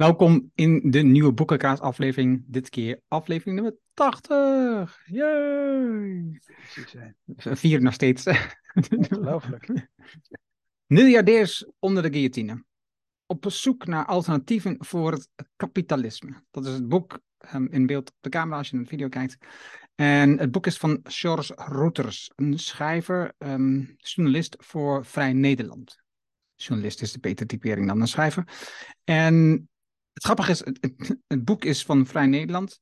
[0.00, 2.44] Welkom in de nieuwe Boekenkaas aflevering.
[2.46, 5.00] Dit keer aflevering nummer 80.
[5.06, 6.40] Yay!
[7.36, 8.26] Vier nog steeds.
[8.96, 9.88] Ongelooflijk.
[10.96, 12.64] Miljardairs onder de guillotine.
[13.26, 16.42] Op zoek naar alternatieven voor het kapitalisme.
[16.50, 17.20] Dat is het boek
[17.54, 19.36] um, in beeld op de camera als je een video kijkt.
[19.94, 26.02] En het boek is van George Routers, een schrijver, um, journalist voor Vrij Nederland.
[26.54, 28.44] Journalist is de betere typering dan een schrijver.
[29.04, 29.68] En
[30.20, 30.62] het grappige is,
[31.26, 32.80] het, boek is van Vrij Nederland.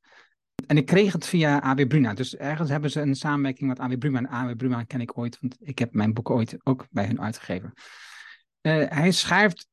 [0.67, 2.13] En ik kreeg het via AW Bruna.
[2.13, 4.17] Dus ergens hebben ze een samenwerking met AW Bruna.
[4.17, 7.21] En AW Bruna ken ik ooit, want ik heb mijn boek ooit ook bij hun
[7.21, 7.73] uitgegeven.
[8.61, 9.67] Uh, hij schrijft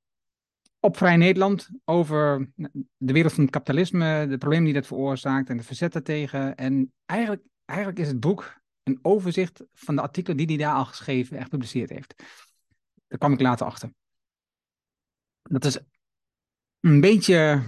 [0.80, 2.50] op Vrij Nederland over
[2.96, 6.56] de wereld van het kapitalisme, de problemen die dat veroorzaakt en de verzetten tegen.
[6.56, 10.84] En eigenlijk, eigenlijk is het boek een overzicht van de artikelen die hij daar al
[10.84, 12.14] geschreven en gepubliceerd heeft.
[13.06, 13.92] Daar kwam ik later achter.
[15.42, 15.78] Dat is
[16.86, 17.62] een beetje.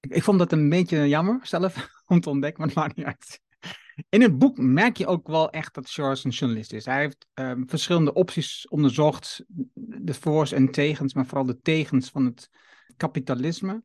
[0.00, 3.42] Ik vond dat een beetje jammer zelf om te ontdekken, maar het maakt niet uit.
[4.08, 6.84] In het boek merk je ook wel echt dat George een journalist is.
[6.84, 12.24] Hij heeft um, verschillende opties onderzocht, de voor's en tegens, maar vooral de tegens van
[12.24, 12.50] het
[12.96, 13.82] kapitalisme.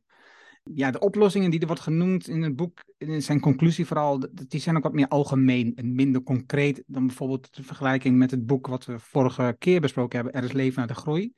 [0.74, 4.60] Ja, de oplossingen die er wordt genoemd in het boek, in zijn conclusie vooral, die
[4.60, 8.66] zijn ook wat meer algemeen en minder concreet dan bijvoorbeeld de vergelijking met het boek
[8.66, 11.32] wat we vorige keer besproken hebben, Er is leven naar de groei.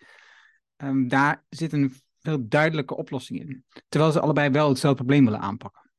[0.77, 3.65] Um, daar zit een veel duidelijke oplossing in.
[3.89, 5.91] Terwijl ze allebei wel hetzelfde probleem willen aanpakken.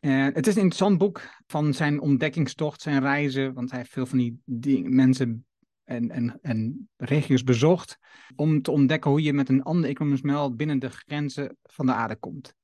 [0.00, 4.06] En het is een interessant boek van zijn ontdekkingstocht, zijn reizen, want hij heeft veel
[4.06, 5.46] van die, mensen
[5.84, 7.98] en, en, en regio's bezocht,
[8.36, 11.92] om te ontdekken hoe je met een ander economisch model binnen de grenzen van de
[11.92, 12.54] aarde komt.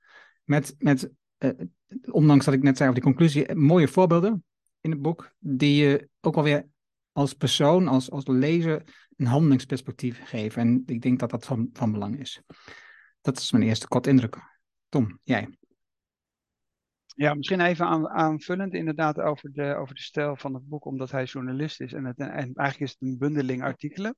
[0.45, 1.51] Met, met uh,
[2.11, 4.45] ondanks dat ik net zei over die conclusie, mooie voorbeelden
[4.81, 6.69] in het boek, die je ook alweer
[7.13, 8.83] als persoon, als, als lezer,
[9.23, 10.63] een handelingsperspectief geven.
[10.63, 12.43] En ik denk dat dat van, van belang is.
[13.21, 14.37] Dat is mijn eerste kort indruk.
[14.89, 15.57] Tom, jij?
[17.07, 21.11] Ja, misschien even aan, aanvullend inderdaad over de, over de stijl van het boek, omdat
[21.11, 21.93] hij journalist is.
[21.93, 24.17] En, het, en eigenlijk is het een bundeling artikelen.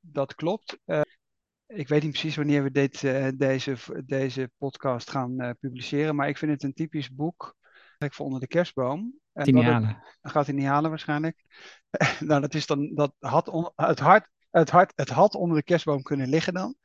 [0.00, 0.78] Dat klopt.
[0.86, 1.00] Uh,
[1.66, 6.28] ik weet niet precies wanneer we dit, uh, deze, deze podcast gaan uh, publiceren, maar
[6.28, 7.56] ik vind het een typisch boek
[7.98, 9.14] voor onder de kerstboom.
[9.32, 9.54] En
[10.22, 11.44] gaat hij niet halen waarschijnlijk.
[12.28, 16.02] nou, dat is dan, dat had het, hart, het, hart, het had onder de kerstboom
[16.02, 16.76] kunnen liggen dan.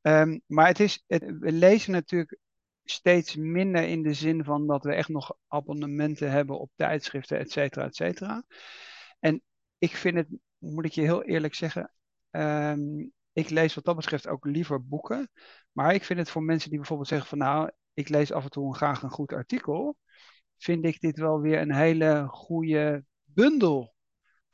[0.00, 2.38] Um, maar het is, we lezen natuurlijk
[2.84, 7.52] steeds minder in de zin van dat we echt nog abonnementen hebben op tijdschriften, et
[7.52, 8.44] cetera, et cetera.
[9.20, 9.42] En
[9.78, 11.92] ik vind het, moet ik je heel eerlijk zeggen,
[12.30, 15.30] um, ik lees wat dat betreft ook liever boeken.
[15.72, 18.50] Maar ik vind het voor mensen die bijvoorbeeld zeggen van nou, ik lees af en
[18.50, 19.96] toe graag een goed artikel
[20.58, 23.94] vind ik dit wel weer een hele goede bundel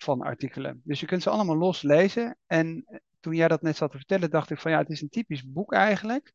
[0.04, 0.81] van artikelen.
[0.84, 2.37] Dus je kunt ze allemaal los lezen.
[2.47, 2.84] En
[3.20, 5.53] toen jij dat net zat te vertellen, dacht ik van ja, het is een typisch
[5.53, 6.32] boek eigenlijk.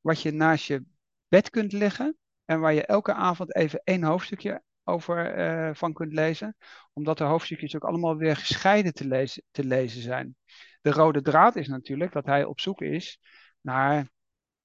[0.00, 0.84] Wat je naast je
[1.28, 2.16] bed kunt leggen.
[2.44, 6.56] En waar je elke avond even één hoofdstukje over uh, van kunt lezen.
[6.92, 10.36] Omdat de hoofdstukjes ook allemaal weer gescheiden te lezen, te lezen zijn.
[10.80, 13.18] De rode draad is natuurlijk dat hij op zoek is
[13.60, 14.08] naar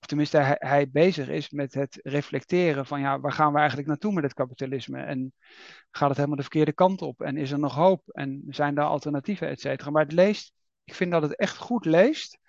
[0.01, 4.13] of tenminste hij, bezig is met het reflecteren van ja, waar gaan we eigenlijk naartoe
[4.13, 5.01] met het kapitalisme?
[5.01, 5.33] En
[5.91, 7.21] gaat het helemaal de verkeerde kant op?
[7.21, 8.01] En is er nog hoop?
[8.09, 9.89] En zijn daar alternatieven, et cetera?
[9.91, 10.53] Maar het leest,
[10.83, 12.39] ik vind dat het echt goed leest.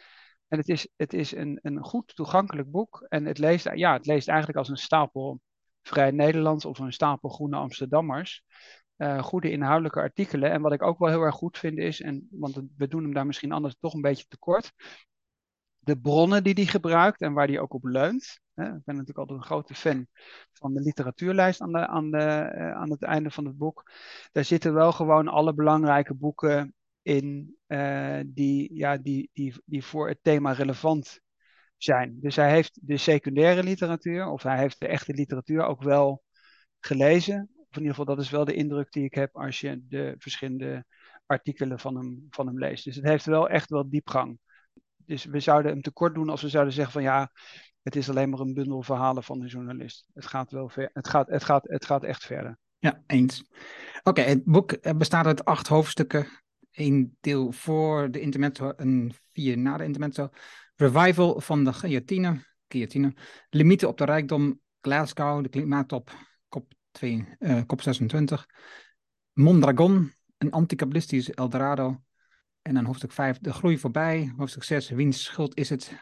[0.48, 3.06] En het is, het is een, een goed toegankelijk boek.
[3.08, 5.40] En het leest, ja, het leest eigenlijk als een stapel
[5.82, 8.42] Vrij Nederlands of een stapel Groene Amsterdammers.
[8.96, 10.50] Uh, goede inhoudelijke artikelen.
[10.50, 13.14] En wat ik ook wel heel erg goed vind is, en, want we doen hem
[13.14, 14.72] daar misschien anders toch een beetje tekort,
[15.84, 18.40] de bronnen die hij gebruikt en waar hij ook op leunt.
[18.54, 20.06] Ik ben natuurlijk altijd een grote fan
[20.52, 23.90] van de literatuurlijst aan, de, aan, de, eh, aan het einde van het boek.
[24.32, 30.08] Daar zitten wel gewoon alle belangrijke boeken in uh, die, ja, die, die, die voor
[30.08, 31.20] het thema relevant
[31.76, 32.18] zijn.
[32.20, 36.22] Dus hij heeft de secundaire literatuur, of hij heeft de echte literatuur ook wel
[36.80, 37.50] gelezen.
[37.56, 40.14] Of in ieder geval, dat is wel de indruk die ik heb als je de
[40.18, 40.84] verschillende
[41.26, 42.84] artikelen van hem, van hem leest.
[42.84, 44.38] Dus het heeft wel echt wel diepgang
[45.06, 47.32] dus we zouden hem tekort doen als we zouden zeggen van ja,
[47.82, 50.06] het is alleen maar een bundel verhalen van een journalist.
[50.14, 52.58] Het gaat wel ver, het gaat, het gaat, het gaat echt verder.
[52.78, 53.44] Ja, eens.
[54.02, 56.26] Oké, het boek bestaat uit acht hoofdstukken.
[56.70, 60.28] Eén deel voor de intermezzo en vier na de intermezzo.
[60.74, 63.14] Revival van de guillotine, guillotine.
[63.50, 66.10] Limieten op de rijkdom, Glasgow, de klimaattop,
[66.48, 68.46] kop, 2, uh, kop 26.
[69.32, 72.02] Mondragon, een anticapitalistisch Eldorado.
[72.62, 74.32] En dan hoofdstuk 5, de groei voorbij.
[74.36, 75.92] Hoofdstuk 6, wiens schuld is het?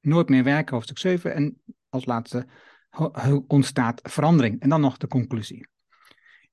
[0.00, 1.34] Nooit meer werken, hoofdstuk 7.
[1.34, 2.46] En als laatste
[3.46, 4.60] ontstaat verandering.
[4.60, 5.68] En dan nog de conclusie.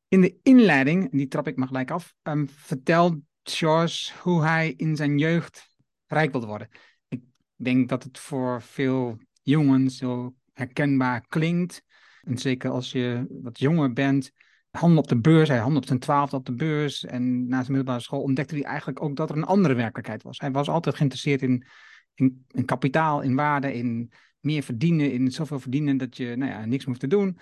[0.08, 4.96] In de inleiding, die trap ik maar gelijk af, um, vertelt George hoe hij in
[4.96, 5.76] zijn jeugd
[6.08, 6.70] rijk wilde worden.
[7.08, 7.22] Ik
[7.56, 11.84] denk dat het voor veel jongens zo herkenbaar klinkt.
[12.22, 14.32] En zeker als je wat jonger bent,
[14.78, 15.50] handen op de beurs.
[15.50, 17.06] Hij handen op zijn twaalfde op de beurs.
[17.06, 20.40] En na zijn middelbare school ontdekte hij eigenlijk ook dat er een andere werkelijkheid was.
[20.40, 21.66] Hij was altijd geïnteresseerd in,
[22.14, 26.66] in, in kapitaal, in waarde, in meer verdienen, in zoveel verdienen dat je nou ja,
[26.66, 27.38] niks hoeft te doen.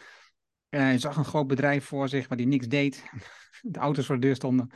[0.69, 3.03] Uh, hij zag een groot bedrijf voor zich waar hij niks deed.
[3.61, 4.69] de auto's voor de deur stonden.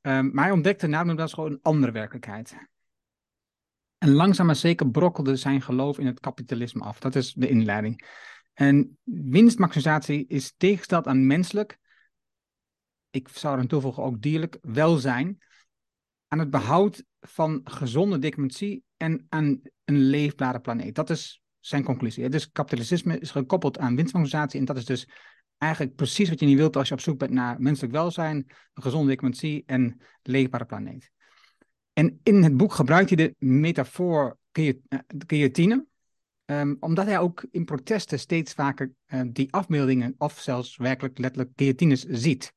[0.00, 2.56] Um, maar hij ontdekte na de middelbare school een andere werkelijkheid.
[3.98, 6.98] En langzaam maar zeker brokkelde zijn geloof in het kapitalisme af.
[6.98, 8.06] Dat is de inleiding.
[8.54, 11.78] En winstmaximisatie is tegengesteld aan menselijk,
[13.10, 15.38] ik zou er aan toevoegen ook dierlijk, welzijn,
[16.28, 20.94] aan het behoud van gezonde democratie en aan een leefbare planeet.
[20.94, 22.28] Dat is zijn conclusie.
[22.28, 25.08] Dus kapitalisme is gekoppeld aan winstmaximisatie en dat is dus
[25.58, 28.36] eigenlijk precies wat je niet wilt als je op zoek bent naar menselijk welzijn,
[28.74, 31.10] een gezonde democratie en een leefbare planeet.
[31.92, 34.72] En in het boek gebruikt hij de metafoor eh,
[35.26, 35.86] guillotine,
[36.44, 41.52] um, omdat hij ook in protesten steeds vaker uh, die afbeeldingen of zelfs werkelijk letterlijk
[41.56, 42.52] guillotines ziet.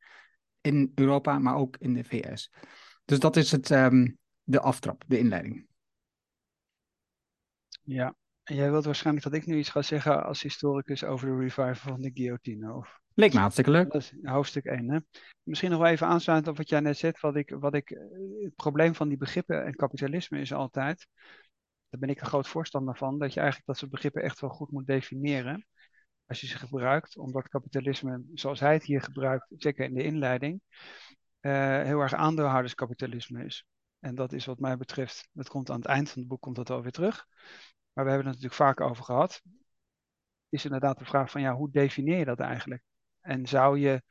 [0.61, 2.51] In Europa, maar ook in de VS.
[3.05, 5.67] Dus dat is het, um, de aftrap, de inleiding.
[7.83, 11.37] Ja, en jij wilt waarschijnlijk dat ik nu iets ga zeggen als historicus over de
[11.37, 12.73] revival van de guillotine.
[12.73, 12.99] Of...
[13.13, 13.91] Leek me hartstikke leuk.
[13.91, 14.89] Dat is hoofdstuk 1.
[14.89, 14.99] Hè?
[15.43, 17.19] Misschien nog wel even aansluiten op wat jij net zegt.
[17.19, 17.99] Wat ik, wat ik, eh,
[18.43, 21.07] het probleem van die begrippen en kapitalisme is altijd,
[21.89, 24.49] daar ben ik een groot voorstander van, dat je eigenlijk dat soort begrippen echt wel
[24.49, 25.65] goed moet definiëren.
[26.31, 30.61] Als je ze gebruikt, omdat kapitalisme, zoals hij het hier gebruikt, zeker in de inleiding,
[31.41, 33.65] uh, heel erg aandeelhouderskapitalisme is.
[33.99, 36.55] En dat is wat mij betreft, dat komt aan het eind van het boek komt
[36.55, 37.25] dat alweer terug.
[37.93, 39.41] Maar we hebben het natuurlijk vaak over gehad.
[40.49, 42.83] Is inderdaad de vraag van ja, hoe definieer je dat eigenlijk?
[43.21, 44.03] En zou je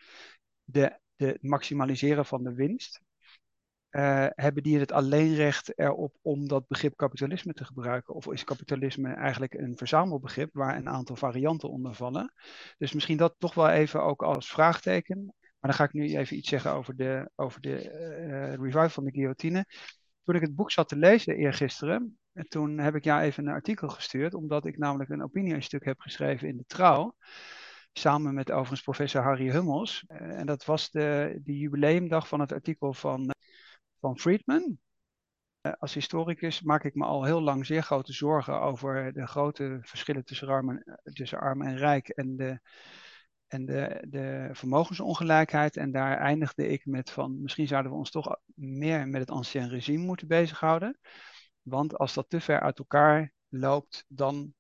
[0.65, 3.03] de, de maximaliseren van de winst,
[3.91, 8.15] uh, hebben die het alleenrecht erop om dat begrip kapitalisme te gebruiken?
[8.15, 12.33] Of is kapitalisme eigenlijk een verzamelbegrip waar een aantal varianten onder vallen?
[12.79, 15.25] Dus misschien dat toch wel even ook als vraagteken.
[15.61, 19.05] Maar dan ga ik nu even iets zeggen over de, over de uh, revival van
[19.05, 19.67] de guillotine.
[20.25, 23.53] Toen ik het boek zat te lezen eergisteren, en toen heb ik jou even een
[23.53, 27.15] artikel gestuurd, omdat ik namelijk een opiniestuk heb geschreven in de Trouw.
[27.93, 30.05] Samen met overigens professor Harry Hummels.
[30.07, 33.40] Eh, en dat was de, de jubileumdag van het artikel van, eh,
[34.01, 34.79] van Friedman.
[35.61, 39.79] Eh, als historicus maak ik me al heel lang zeer grote zorgen over de grote
[39.83, 42.61] verschillen tussen arm en, tussen arm en rijk en de,
[43.47, 45.77] en de, de vermogensongelijkheid.
[45.77, 49.69] En daar eindigde ik met van misschien zouden we ons toch meer met het ancien
[49.69, 50.99] regime moeten bezighouden.
[51.63, 54.55] Want als dat te ver uit elkaar loopt, dan.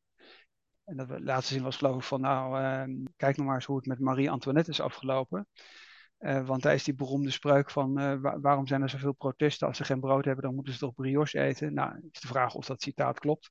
[0.84, 3.76] En dat laatste zin was geloof ik van, nou, uh, kijk nog maar eens hoe
[3.76, 5.48] het met Marie-Antoinette is afgelopen.
[6.20, 9.66] Uh, want daar is die beroemde spreuk van, uh, waarom zijn er zoveel protesten?
[9.66, 11.74] Als ze geen brood hebben, dan moeten ze toch brioche eten?
[11.74, 13.50] Nou, is de vraag of dat citaat klopt.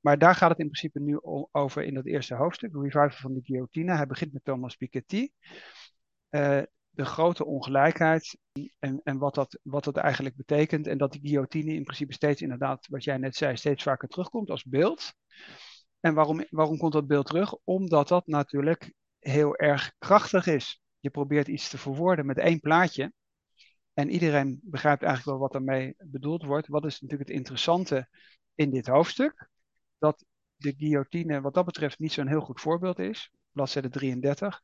[0.00, 1.20] Maar daar gaat het in principe nu
[1.52, 3.94] over in dat eerste hoofdstuk, revival van de guillotine.
[3.94, 5.28] Hij begint met Thomas Piketty.
[6.30, 8.38] Uh, de grote ongelijkheid
[8.78, 10.86] en, en wat, dat, wat dat eigenlijk betekent.
[10.86, 14.50] En dat die guillotine in principe steeds inderdaad, wat jij net zei, steeds vaker terugkomt
[14.50, 15.12] als beeld.
[16.00, 17.54] En waarom, waarom komt dat beeld terug?
[17.64, 20.82] Omdat dat natuurlijk heel erg krachtig is.
[21.00, 23.12] Je probeert iets te verwoorden met één plaatje.
[23.94, 26.68] En iedereen begrijpt eigenlijk wel wat daarmee bedoeld wordt.
[26.68, 28.08] Wat is natuurlijk het interessante
[28.54, 29.48] in dit hoofdstuk?
[29.98, 30.24] Dat
[30.56, 33.30] de guillotine wat dat betreft niet zo'n heel goed voorbeeld is.
[33.52, 34.60] Bladzijde 33.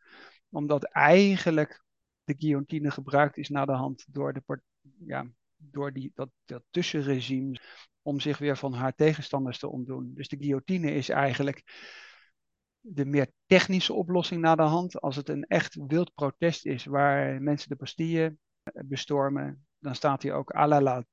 [0.49, 1.85] Omdat eigenlijk
[2.25, 4.61] de guillotine gebruikt is na de hand door, de,
[5.07, 7.61] ja, door die, dat, dat tussenregime
[8.03, 10.15] om zich weer van haar tegenstanders te ontdoen.
[10.15, 11.63] Dus de guillotine is eigenlijk
[12.87, 15.01] de meer technische oplossing na de hand.
[15.01, 18.37] Als het een echt wild protest is waar mensen de Bastille
[18.85, 21.05] bestormen, dan staat hij ook à la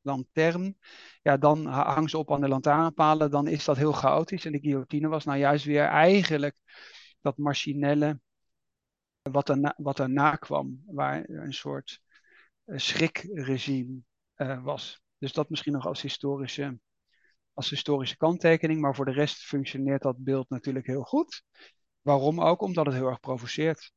[0.00, 0.76] lanterne.
[1.22, 4.44] Ja, dan hangen ze op aan de lantaarnpalen, dan is dat heel chaotisch.
[4.44, 6.56] En de guillotine was nou juist weer eigenlijk
[7.20, 8.20] dat machinelle
[9.22, 12.00] wat daarna, wat daarna kwam, waar een soort
[12.64, 13.98] uh, schrikregime
[14.36, 15.02] uh, was.
[15.18, 16.78] Dus dat misschien nog als historische,
[17.60, 21.42] als historische kanttekening, maar voor de rest functioneert dat beeld natuurlijk heel goed.
[22.00, 22.60] Waarom ook?
[22.60, 23.92] Omdat het heel erg provoceert.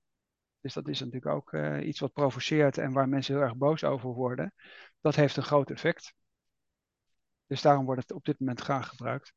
[0.61, 3.83] Dus dat is natuurlijk ook uh, iets wat provoceert en waar mensen heel erg boos
[3.83, 4.53] over worden.
[5.01, 6.13] Dat heeft een groot effect.
[7.47, 9.33] Dus daarom wordt het op dit moment graag gebruikt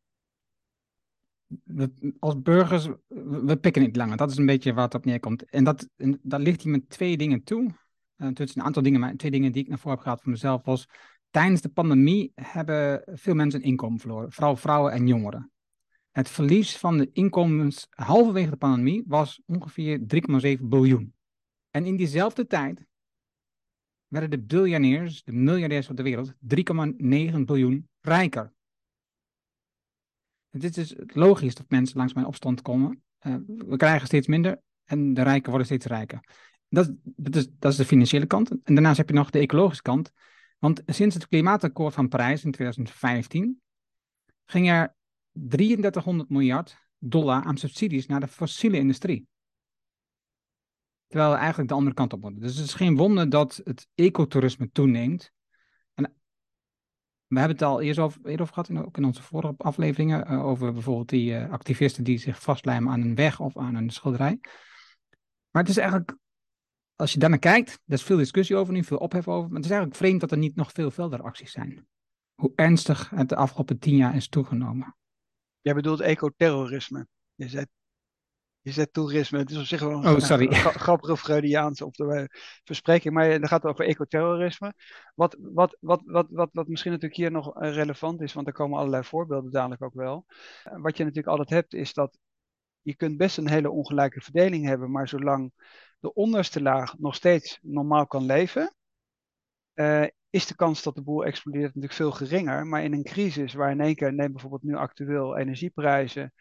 [2.19, 2.89] als burgers,
[3.47, 4.17] we pikken niet langer.
[4.17, 5.45] Dat is een beetje waar het op neerkomt.
[5.45, 7.75] En dat, en dat ligt hier met twee dingen toe.
[8.17, 10.31] Uh, is een aantal dingen, maar twee dingen die ik naar voren heb gehaald voor
[10.31, 10.89] mezelf was...
[11.37, 14.33] Tijdens de pandemie hebben veel mensen een inkomen verloren.
[14.33, 15.51] Vooral vrouwen en jongeren.
[16.11, 19.99] Het verlies van de inkomens halverwege de pandemie was ongeveer
[20.59, 21.15] 3,7 biljoen.
[21.71, 22.87] En in diezelfde tijd
[24.07, 28.53] werden de biljonairs, de miljardairs van de wereld, 3,9 biljoen rijker.
[30.51, 33.03] Het is dus logisch dat mensen langs mijn opstand komen.
[33.27, 36.21] Uh, we krijgen steeds minder en de rijken worden steeds rijker.
[36.69, 38.51] Dat, dat, is, dat is de financiële kant.
[38.51, 40.13] En daarnaast heb je nog de ecologische kant.
[40.59, 43.61] Want sinds het klimaatakkoord van Parijs in 2015
[44.45, 44.95] ging er
[45.33, 49.29] 3300 miljard dollar aan subsidies naar de fossiele industrie.
[51.07, 52.41] Terwijl we eigenlijk de andere kant op moeten.
[52.41, 55.33] Dus het is geen wonder dat het ecotourisme toeneemt.
[55.95, 56.15] En
[57.27, 61.33] we hebben het al eerder over gehad, in, onze vorige afleveringen, uh, over bijvoorbeeld die
[61.33, 64.39] uh, activisten die zich vastlijmen aan een weg of aan een schilderij.
[65.51, 66.17] Maar het is eigenlijk,
[66.97, 69.65] als je daarnaar kijkt, er is veel discussie over, nu veel ophef over, maar het
[69.65, 71.87] is eigenlijk vreemd dat er niet nog veel acties zijn.
[72.35, 74.97] Hoe ernstig het de afgelopen tien jaar is toegenomen.
[75.61, 77.07] Jij bedoelt ecoterrorisme.
[77.35, 77.69] Je zegt
[78.67, 79.39] je zet toerisme.
[79.39, 80.53] Het is op zich wel een oh, sorry.
[80.53, 82.29] grappige Freudiaanse op de
[82.65, 83.15] verspreking.
[83.15, 84.75] Maar dan gaat het over ecoterrorisme.
[85.15, 88.53] Wat, wat, wat, wat, wat, wat misschien natuurlijk hier nog eh, relevant is, want er
[88.53, 90.27] komen allerlei voorbeelden dadelijk ook wel.
[90.63, 92.19] Wat je natuurlijk altijd hebt, is dat
[92.83, 95.53] je kunt best een hele ongelijke verdeling hebben, maar zolang
[96.07, 98.75] de onderste laag nog steeds normaal kan leven,
[99.75, 102.67] uh, is de kans dat de boel explodeert natuurlijk veel geringer.
[102.67, 106.33] Maar in een crisis waar in één keer, neem bijvoorbeeld nu actueel energieprijzen,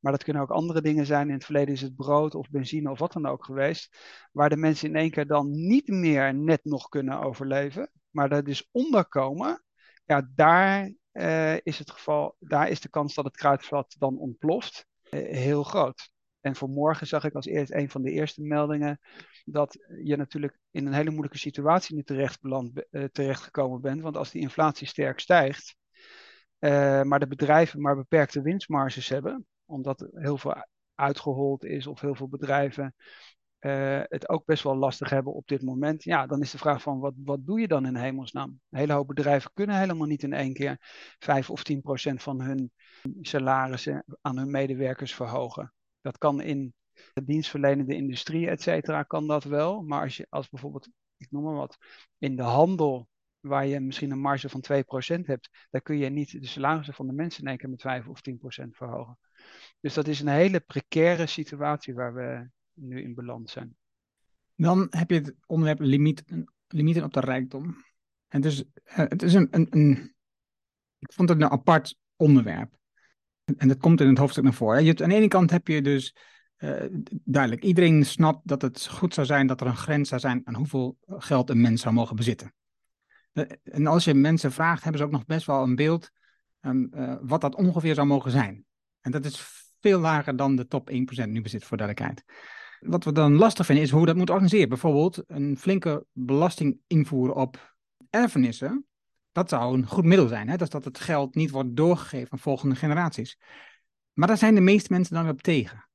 [0.00, 1.28] maar dat kunnen ook andere dingen zijn.
[1.28, 3.96] In het verleden is het brood of benzine of wat dan ook geweest.
[4.32, 7.90] Waar de mensen in één keer dan niet meer net nog kunnen overleven.
[8.10, 9.64] Maar er dus onderkomen.
[10.04, 14.86] Ja, daar uh, is het geval, daar is de kans dat het kruidvat dan ontploft
[15.10, 16.10] uh, heel groot.
[16.40, 19.00] En vanmorgen zag ik als eerst een van de eerste meldingen
[19.44, 24.00] dat je natuurlijk in een hele moeilijke situatie terecht beland, uh, terechtgekomen bent.
[24.00, 25.76] Want als die inflatie sterk stijgt,
[27.04, 32.28] maar de bedrijven maar beperkte winstmarges hebben, omdat heel veel uitgehold is of heel veel
[32.28, 32.94] bedrijven
[33.60, 36.02] uh, het ook best wel lastig hebben op dit moment.
[36.04, 38.60] Ja, dan is de vraag van wat, wat doe je dan in hemelsnaam?
[38.70, 40.76] Een hele hoop bedrijven kunnen helemaal niet in één keer
[41.18, 42.72] 5 of 10 procent van hun
[43.20, 45.72] salarissen aan hun medewerkers verhogen.
[46.00, 46.74] Dat kan in
[47.12, 49.82] de dienstverlenende industrie, et cetera, kan dat wel.
[49.82, 51.76] Maar als je als bijvoorbeeld, ik noem maar wat,
[52.18, 53.08] in de handel
[53.40, 57.06] waar je misschien een marge van 2% hebt, daar kun je niet de salarissen van
[57.06, 58.34] de mensen in één keer met 5 of 10%
[58.70, 59.18] verhogen.
[59.80, 63.76] Dus dat is een hele precaire situatie waar we nu in beland zijn.
[64.54, 66.24] Dan heb je het onderwerp limiet,
[66.68, 67.84] limieten op de rijkdom.
[68.28, 70.14] En dus, het is een, een, een,
[70.98, 72.78] ik vond het een apart onderwerp.
[73.56, 74.84] En dat komt in het hoofdstuk naar voren.
[74.84, 76.14] Je aan de ene kant heb je dus
[76.58, 76.84] uh,
[77.24, 80.54] duidelijk, iedereen snapt dat het goed zou zijn dat er een grens zou zijn aan
[80.54, 82.54] hoeveel geld een mens zou mogen bezitten.
[83.32, 86.10] Uh, en als je mensen vraagt, hebben ze ook nog best wel een beeld
[86.60, 88.64] um, uh, wat dat ongeveer zou mogen zijn.
[89.00, 90.94] En dat is veel lager dan de top 1%
[91.28, 92.24] nu bezit, voor duidelijkheid.
[92.80, 94.68] Wat we dan lastig vinden is hoe dat moet organiseren.
[94.68, 97.76] Bijvoorbeeld een flinke belasting invoeren op
[98.10, 98.86] erfenissen.
[99.32, 100.48] Dat zou een goed middel zijn.
[100.48, 100.56] Hè?
[100.56, 103.38] Dus dat het geld niet wordt doorgegeven aan volgende generaties.
[104.12, 105.88] Maar daar zijn de meeste mensen dan op tegen.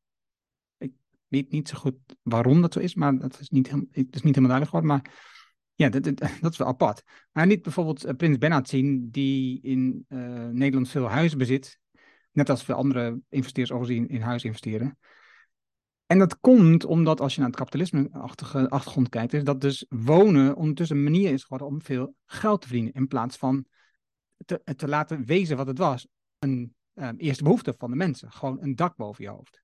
[0.77, 0.91] Ik
[1.27, 4.35] weet niet zo goed waarom dat zo is, maar dat is niet, dat is niet
[4.35, 4.89] helemaal duidelijk geworden.
[4.89, 5.33] Maar
[5.75, 6.03] ja, dat,
[6.41, 7.03] dat, is wel apart.
[7.31, 11.79] Maar niet bijvoorbeeld uh, Prins Bernhard zien, die in uh, Nederland veel huizen bezit.
[12.31, 14.97] Net als veel andere investeerders overzien in huis investeren.
[16.05, 20.55] En dat komt omdat als je naar het kapitalisme-achtige achtergrond kijkt, is dat dus wonen
[20.55, 22.93] ondertussen een manier is geworden om veel geld te verdienen.
[22.93, 23.65] In plaats van
[24.45, 26.07] te, te laten wezen wat het was.
[26.39, 28.31] Een uh, eerste behoefte van de mensen.
[28.31, 29.63] Gewoon een dak boven je hoofd.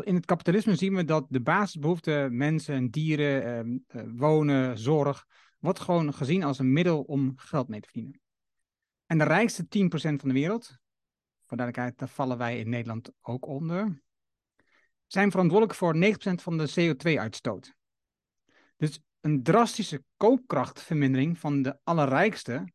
[0.00, 5.26] In het kapitalisme zien we dat de basisbehoeften, mensen, dieren, uh, wonen, zorg,
[5.58, 8.20] wordt gewoon gezien als een middel om geld mee te verdienen.
[9.06, 10.66] En de rijkste 10% van de wereld,
[11.46, 14.02] voor duidelijkheid, daar vallen wij in Nederland ook onder,
[15.06, 15.98] zijn verantwoordelijk voor 9%
[16.42, 17.74] van de CO2-uitstoot.
[18.76, 22.72] Dus een drastische koopkrachtvermindering van de allerrijkste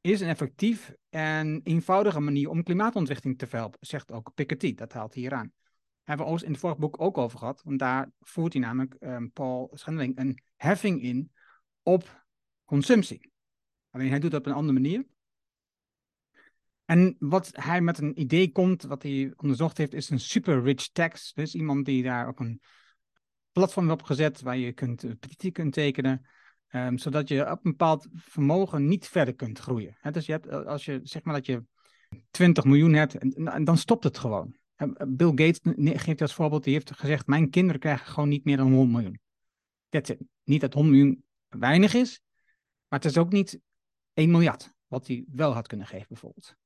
[0.00, 4.74] is een effectief en eenvoudige manier om klimaatontwrichting te verhelpen, zegt ook Piketty.
[4.74, 5.52] Dat haalt hij hier aan.
[6.02, 8.96] Hebben we ons in het vorige boek ook over gehad, want daar voert hij namelijk
[9.00, 11.32] um, Paul Schendeling een heffing in
[11.82, 12.24] op
[12.64, 13.32] consumptie.
[13.90, 15.06] Alleen hij doet dat op een andere manier.
[16.86, 20.88] En wat hij met een idee komt, wat hij onderzocht heeft, is een super rich
[20.88, 21.32] tax.
[21.32, 22.60] Dus iemand die daar ook een
[23.52, 26.26] platform op gezet waar je kunt, een petitie kunt tekenen.
[26.70, 29.96] Um, zodat je op een bepaald vermogen niet verder kunt groeien.
[30.10, 31.64] dus je hebt, eh, als je zeg maar dat je
[32.30, 34.56] 20 miljoen hebt, en, dan stopt het gewoon.
[35.08, 35.60] Bill Gates
[36.02, 39.20] geeft als voorbeeld, die heeft gezegd, mijn kinderen krijgen gewoon niet meer dan 100 miljoen.
[39.90, 40.16] It.
[40.44, 42.20] Niet dat 100 miljoen weinig is,
[42.88, 43.60] maar het is ook niet
[44.12, 46.56] 1 miljard, wat hij wel had kunnen geven bijvoorbeeld.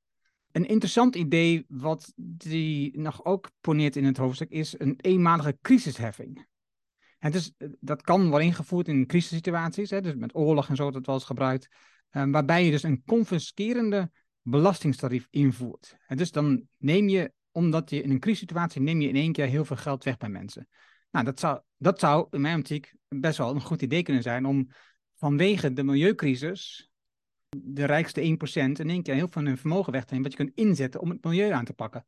[0.52, 6.48] Een interessant idee, wat die nog ook poneert in het hoofdstuk, is een eenmalige crisisheffing.
[7.18, 10.90] En dus, eh, dat kan worden ingevoerd in crisissituaties, hè, dus met oorlog en zo,
[10.90, 11.68] dat wel eens gebruikt,
[12.12, 14.10] uh, waarbij je dus een confiskerende
[14.42, 15.96] belastingstarief invoert.
[16.06, 19.46] En dus dan neem je, omdat je in een crisissituatie, neem je in één keer
[19.46, 20.68] heel veel geld weg bij mensen.
[21.10, 24.46] Nou, dat zou, dat zou in mijn optiek best wel een goed idee kunnen zijn
[24.46, 24.68] om
[25.14, 26.89] vanwege de milieucrisis
[27.56, 30.44] de rijkste 1% in één keer heel veel hun vermogen weg te nemen, wat je
[30.44, 32.06] kunt inzetten om het milieu aan te pakken.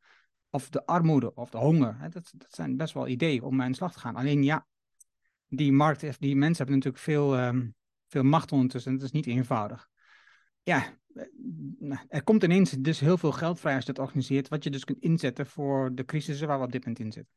[0.50, 2.11] Of de armoede of de honger.
[2.11, 4.16] Dat, dat zijn best wel ideeën om aan de slag te gaan.
[4.16, 4.66] Alleen ja,
[5.49, 7.68] die markt, die mensen hebben natuurlijk veel, ehm,
[8.08, 8.92] veel macht ondertussen.
[8.92, 9.88] Het is niet eenvoudig.
[10.62, 14.64] Ja, eh, er komt ineens dus heel veel geld vrij als je dat organiseert, wat
[14.64, 17.34] je dus kunt inzetten voor de crisissen waar we op dit moment in zitten.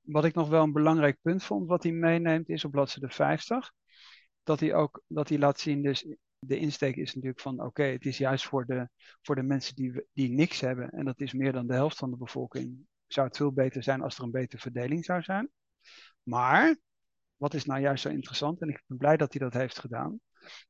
[0.00, 3.72] Wat ik nog wel een belangrijk punt vond, wat hij meeneemt, is op bladzijde 50.
[4.42, 6.06] Dat hij ook dat hij laat zien, dus
[6.46, 8.88] de insteek is natuurlijk van oké, het is juist voor de,
[9.22, 12.10] voor de mensen die, die niks hebben, en dat is meer dan de helft van
[12.10, 15.50] de bevolking, zou het veel beter zijn als er een betere verdeling zou zijn.
[16.22, 16.76] Maar,
[17.36, 20.20] wat is nou juist zo interessant, en ik ben blij dat hij dat heeft gedaan,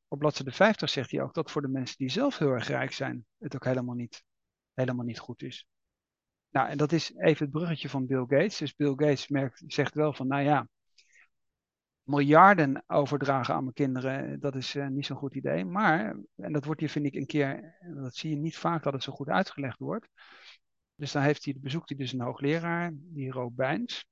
[0.09, 2.93] op bladzijde 50 zegt hij ook dat voor de mensen die zelf heel erg rijk
[2.93, 4.25] zijn, het ook helemaal niet,
[4.75, 5.67] helemaal niet goed is.
[6.51, 8.59] Nou, en dat is even het bruggetje van Bill Gates.
[8.59, 10.69] Dus Bill Gates merkt, zegt wel van, nou ja,
[12.03, 15.65] miljarden overdragen aan mijn kinderen, dat is uh, niet zo'n goed idee.
[15.65, 18.93] Maar, en dat wordt hier vind ik een keer, dat zie je niet vaak dat
[18.93, 20.09] het zo goed uitgelegd wordt.
[20.95, 24.07] Dus dan heeft hij, bezoekt hij dus een hoogleraar, die Rob Bijns.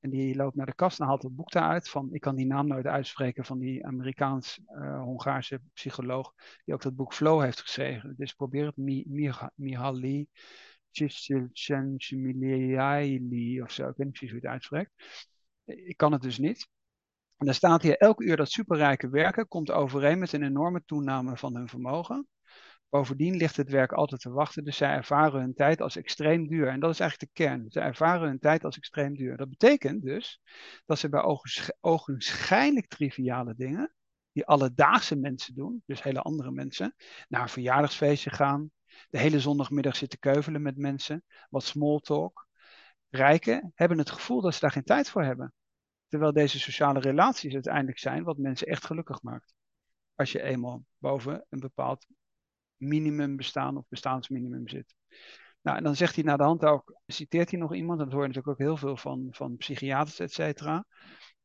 [0.00, 2.46] En die loopt naar de kast en haalt het boek daaruit van, ik kan die
[2.46, 6.32] naam nooit uitspreken, van die Amerikaans-Hongaarse psycholoog,
[6.64, 8.14] die ook dat boek Flow heeft geschreven.
[8.16, 8.76] Dus probeer het,
[9.54, 10.26] Mihaly
[10.90, 14.92] Csikszentmihalyi of zo, ik weet niet precies hoe het uitspreekt.
[15.64, 16.68] Ik kan het dus niet.
[17.44, 21.36] En dan staat hier, elk uur dat superrijke werken komt overeen met een enorme toename
[21.36, 22.28] van hun vermogen.
[22.88, 26.68] Bovendien ligt het werk altijd te wachten, dus zij ervaren hun tijd als extreem duur.
[26.68, 27.66] En dat is eigenlijk de kern.
[27.68, 29.36] Zij ervaren hun tijd als extreem duur.
[29.36, 30.40] Dat betekent dus
[30.86, 31.38] dat ze bij
[31.80, 33.94] ogenschijnlijk triviale dingen,
[34.32, 36.94] die alledaagse mensen doen, dus hele andere mensen,
[37.28, 38.70] naar een verjaardagsfeestje gaan,
[39.10, 42.46] de hele zondagmiddag zitten keuvelen met mensen, wat small talk.
[43.08, 45.52] Rijken hebben het gevoel dat ze daar geen tijd voor hebben.
[46.14, 49.54] Terwijl deze sociale relaties uiteindelijk zijn wat mensen echt gelukkig maakt.
[50.14, 52.06] Als je eenmaal boven een bepaald
[52.76, 54.94] minimum bestaan of bestaansminimum zit.
[55.62, 58.20] Nou, en dan zegt hij naar de hand ook, citeert hij nog iemand, dat hoor
[58.20, 60.86] je natuurlijk ook heel veel van, van psychiaters, et cetera.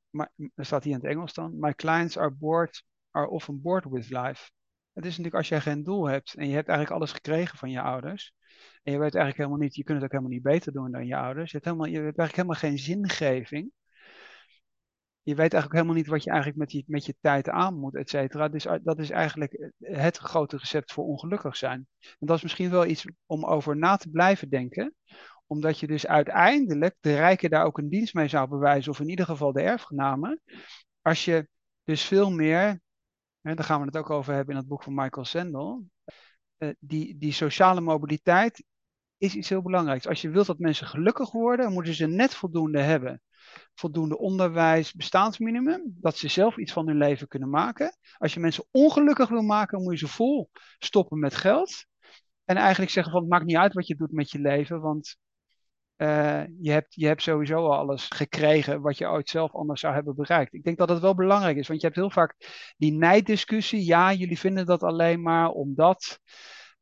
[0.09, 3.85] Maar dan staat hier in het Engels dan, my clients are bored, are often bored
[3.85, 4.49] with life.
[4.93, 7.69] Het is natuurlijk als jij geen doel hebt en je hebt eigenlijk alles gekregen van
[7.69, 8.33] je ouders.
[8.83, 11.05] En je weet eigenlijk helemaal niet, je kunt het ook helemaal niet beter doen dan
[11.05, 11.51] je ouders.
[11.51, 13.71] Je hebt, helemaal, je hebt eigenlijk helemaal geen zingeving.
[15.21, 17.95] Je weet eigenlijk helemaal niet wat je eigenlijk met, die, met je tijd aan moet,
[17.95, 18.49] et cetera.
[18.49, 21.87] Dus dat is eigenlijk het grote recept voor ongelukkig zijn.
[21.99, 24.95] En dat is misschien wel iets om over na te blijven denken.
[25.47, 28.91] Omdat je dus uiteindelijk de rijken daar ook een dienst mee zou bewijzen.
[28.91, 30.41] Of in ieder geval de erfgenamen.
[31.01, 31.47] Als je
[31.83, 32.81] dus veel meer
[33.41, 35.85] Hè, daar gaan we het ook over hebben in het boek van Michael Sandel.
[36.57, 38.63] Uh, die, die sociale mobiliteit
[39.19, 40.07] is iets heel belangrijks.
[40.07, 43.21] Als je wilt dat mensen gelukkig worden, moeten ze net voldoende hebben.
[43.75, 47.97] Voldoende onderwijs, bestaansminimum, dat ze zelf iets van hun leven kunnen maken.
[48.17, 51.85] Als je mensen ongelukkig wil maken, moet je ze vol stoppen met geld.
[52.45, 55.17] En eigenlijk zeggen van het maakt niet uit wat je doet met je leven, want
[55.97, 59.93] uh, je, hebt, je hebt sowieso al alles gekregen wat je ooit zelf anders zou
[59.93, 60.53] hebben bereikt.
[60.53, 62.35] Ik denk dat het wel belangrijk is, want je hebt heel vaak
[62.77, 63.85] die nijddiscussie.
[63.85, 66.19] Ja, jullie vinden dat alleen maar omdat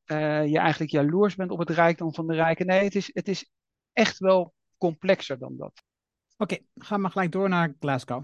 [0.08, 2.66] uh, je eigenlijk jaloers bent op het rijkdom van de rijken.
[2.66, 3.52] Nee, het is, het is
[3.94, 5.84] echt wel complexer dan dat.
[6.38, 8.24] Oké, okay, gaan we gelijk door naar Glasgow.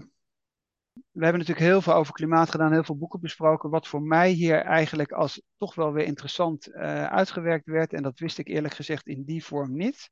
[0.92, 3.70] We hebben natuurlijk heel veel over klimaat gedaan, heel veel boeken besproken.
[3.70, 8.18] Wat voor mij hier eigenlijk als toch wel weer interessant uh, uitgewerkt werd, en dat
[8.18, 10.10] wist ik eerlijk gezegd in die vorm niet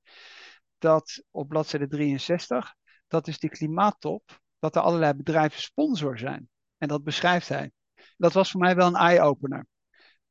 [0.79, 2.75] dat op bladzijde 63,
[3.09, 6.49] dat is die klimaattop, dat er allerlei bedrijven sponsor zijn.
[6.79, 7.73] En dat beschrijft hij.
[8.17, 9.67] Dat was voor mij wel een eye-opener.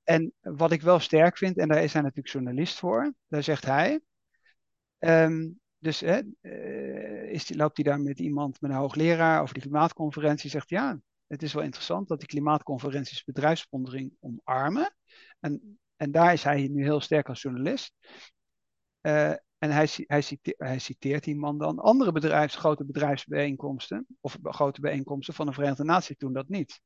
[0.03, 3.65] En wat ik wel sterk vind, en daar is hij natuurlijk journalist voor, daar zegt
[3.65, 4.01] hij.
[4.99, 9.63] Um, dus hè, uh, is loopt hij daar met iemand, met een hoogleraar over die
[9.63, 14.95] klimaatconferentie, zegt ja, het is wel interessant dat die klimaatconferenties bedrijfssponsoring omarmen.
[15.39, 17.93] En, en daar is hij nu heel sterk als journalist.
[19.01, 21.79] Uh, en hij, hij, citeert, hij citeert die man dan.
[21.79, 26.81] Andere grote bedrijfsbijeenkomsten, of grote bijeenkomsten van de Verenigde Naties doen dat niet.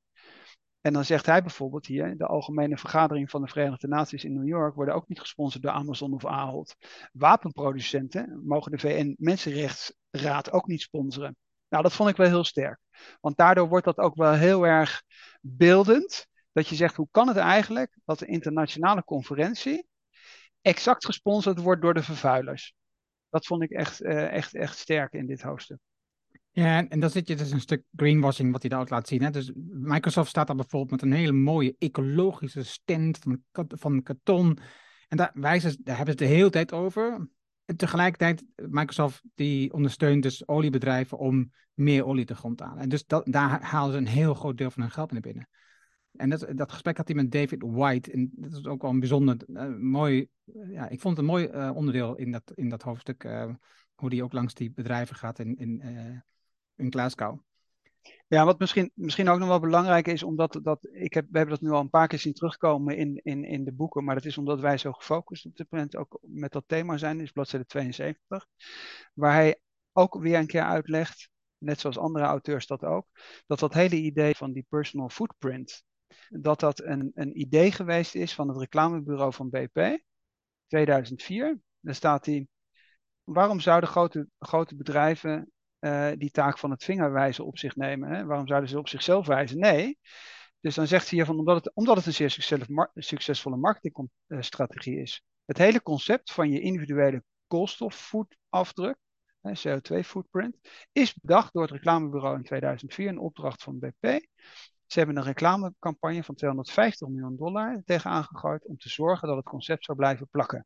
[0.85, 4.47] En dan zegt hij bijvoorbeeld hier, de algemene vergadering van de Verenigde Naties in New
[4.47, 6.75] York worden ook niet gesponsord door Amazon of Ahold.
[7.11, 11.37] Wapenproducenten mogen de VN-Mensenrechtsraad ook niet sponsoren.
[11.69, 12.79] Nou, dat vond ik wel heel sterk.
[13.21, 15.03] Want daardoor wordt dat ook wel heel erg
[15.41, 16.27] beeldend.
[16.51, 19.87] Dat je zegt, hoe kan het eigenlijk dat de internationale conferentie
[20.61, 22.73] exact gesponsord wordt door de vervuilers.
[23.29, 25.79] Dat vond ik echt, uh, echt, echt sterk in dit hoofdstuk.
[26.55, 29.21] Ja, en dan zit je dus een stuk greenwashing wat hij daar ook laat zien.
[29.21, 29.29] Hè?
[29.29, 34.57] Dus Microsoft staat daar bijvoorbeeld met een hele mooie ecologische stand van, van karton.
[35.07, 37.27] En daar, wijzen, daar hebben ze het de hele tijd over.
[37.65, 42.81] En tegelijkertijd, Microsoft die ondersteunt dus oliebedrijven om meer olie te grond te halen.
[42.81, 45.49] En dus dat, daar halen ze een heel groot deel van hun geld naar binnen.
[46.11, 48.11] En dat, dat gesprek had hij met David White.
[48.11, 50.27] En dat is ook wel een bijzonder uh, mooi.
[50.69, 53.23] ja, ik vond het een mooi uh, onderdeel in dat, in dat hoofdstuk.
[53.23, 53.53] Uh,
[53.95, 55.81] hoe die ook langs die bedrijven gaat in, in,
[56.75, 57.39] in Glasgow.
[58.27, 61.55] Ja, wat misschien, misschien ook nog wel belangrijk is, omdat dat, ik heb, we hebben
[61.55, 64.25] dat nu al een paar keer zien terugkomen in, in, in de boeken, maar dat
[64.25, 67.65] is omdat wij zo gefocust op dit moment ook met dat thema zijn, is bladzijde
[67.65, 68.45] 72,
[69.13, 69.59] waar hij
[69.91, 73.07] ook weer een keer uitlegt, net zoals andere auteurs dat ook,
[73.45, 75.83] dat dat hele idee van die personal footprint,
[76.29, 79.99] dat dat een, een idee geweest is van het reclamebureau van BP,
[80.67, 81.59] 2004.
[81.79, 82.47] Daar staat hij,
[83.23, 88.09] waarom zouden grote, grote bedrijven uh, die taak van het vingerwijzen op zich nemen.
[88.09, 88.25] Hè?
[88.25, 89.59] Waarom zouden ze op zichzelf wijzen?
[89.59, 89.99] Nee.
[90.59, 92.45] Dus dan zegt hij hiervan, omdat het, omdat het een zeer
[92.93, 95.23] succesvolle marketingstrategie is.
[95.45, 98.97] Het hele concept van je individuele koolstofvoetafdruk,
[99.47, 100.57] CO2-footprint,
[100.91, 104.25] is bedacht door het reclamebureau in 2004 in opdracht van BP.
[104.85, 109.45] Ze hebben een reclamecampagne van 250 miljoen dollar tegenaan gegooid om te zorgen dat het
[109.45, 110.65] concept zou blijven plakken.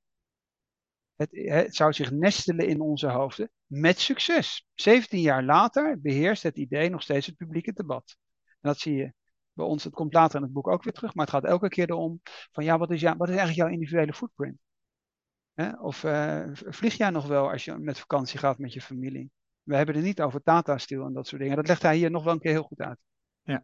[1.19, 4.67] Het, het, zou zich nestelen in onze hoofden met succes.
[4.73, 8.17] 17 jaar later beheerst het idee nog steeds het publieke debat.
[8.45, 9.13] En dat zie je
[9.53, 11.67] bij ons, het komt later in het boek ook weer terug, maar het gaat elke
[11.67, 14.58] keer erom van ja, wat is, wat is eigenlijk jouw individuele footprint?
[15.82, 19.32] Of uh, vlieg jij nog wel als je met vakantie gaat met je familie?
[19.63, 21.55] We hebben het niet over Tata Steel en dat soort dingen.
[21.55, 22.97] Dat legt hij hier nog wel een keer heel goed uit.
[23.43, 23.63] Ja.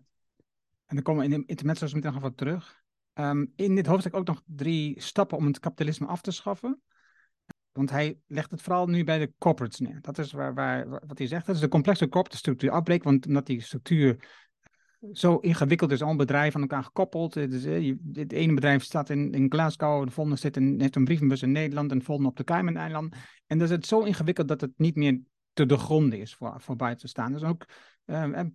[0.86, 2.84] En dan komen we in de intermezzo's meteen nog wat terug.
[3.14, 6.82] Um, in dit hoofdstuk ook nog drie stappen om het kapitalisme af te schaffen.
[7.76, 9.98] Want hij legt het vooral nu bij de corporates neer.
[10.02, 11.46] Dat is waar, waar, wat hij zegt.
[11.46, 13.04] Dat is de complexe corporate structuur afbreekt.
[13.04, 14.28] Want omdat die structuur
[15.12, 17.34] zo ingewikkeld is, al bedrijven aan elkaar gekoppeld.
[17.34, 17.64] Dus,
[18.14, 21.52] het ene bedrijf staat in, in Glasgow, de volgende zit in, heeft een brievenbus in
[21.52, 23.20] Nederland en de volgende op de Cayman-eilanden.
[23.48, 25.22] En dan is het zo ingewikkeld dat het niet meer
[25.54, 27.32] te de grond is voor, voor buiten te staan.
[27.32, 27.66] Dus ook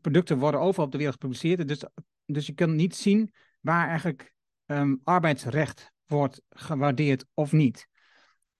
[0.00, 1.68] producten worden overal op de wereld gepubliceerd.
[1.68, 1.84] Dus,
[2.24, 4.32] dus je kunt niet zien waar eigenlijk
[4.66, 7.88] um, arbeidsrecht wordt gewaardeerd of niet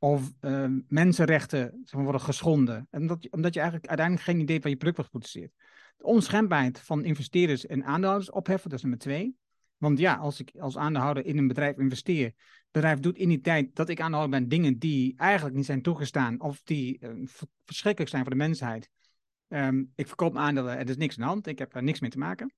[0.03, 2.87] of uh, mensenrechten zeg maar, worden geschonden.
[2.91, 5.53] En dat, omdat je eigenlijk uiteindelijk geen idee van je product wordt geproduceerd.
[5.97, 9.37] De onschendbaarheid van investeerders en aandeelhouders opheffen, dat is nummer twee.
[9.77, 13.41] Want ja, als ik als aandeelhouder in een bedrijf investeer, het bedrijf doet in die
[13.41, 17.27] tijd dat ik aandeelhouder ben dingen die eigenlijk niet zijn toegestaan of die uh,
[17.65, 18.91] verschrikkelijk zijn voor de mensheid.
[19.49, 22.11] Um, ik verkoop aandelen, er is niks aan de hand, ik heb er niks mee
[22.11, 22.53] te maken.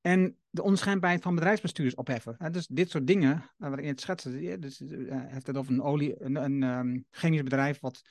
[0.00, 2.52] En de onschijnbaarheid van bedrijfsbestuurders opheffen.
[2.52, 5.82] dus dit soort dingen, uh, wat ik net schetste, dus, uh, heeft het over een,
[5.82, 8.02] olie, een, een um, chemisch bedrijf wat,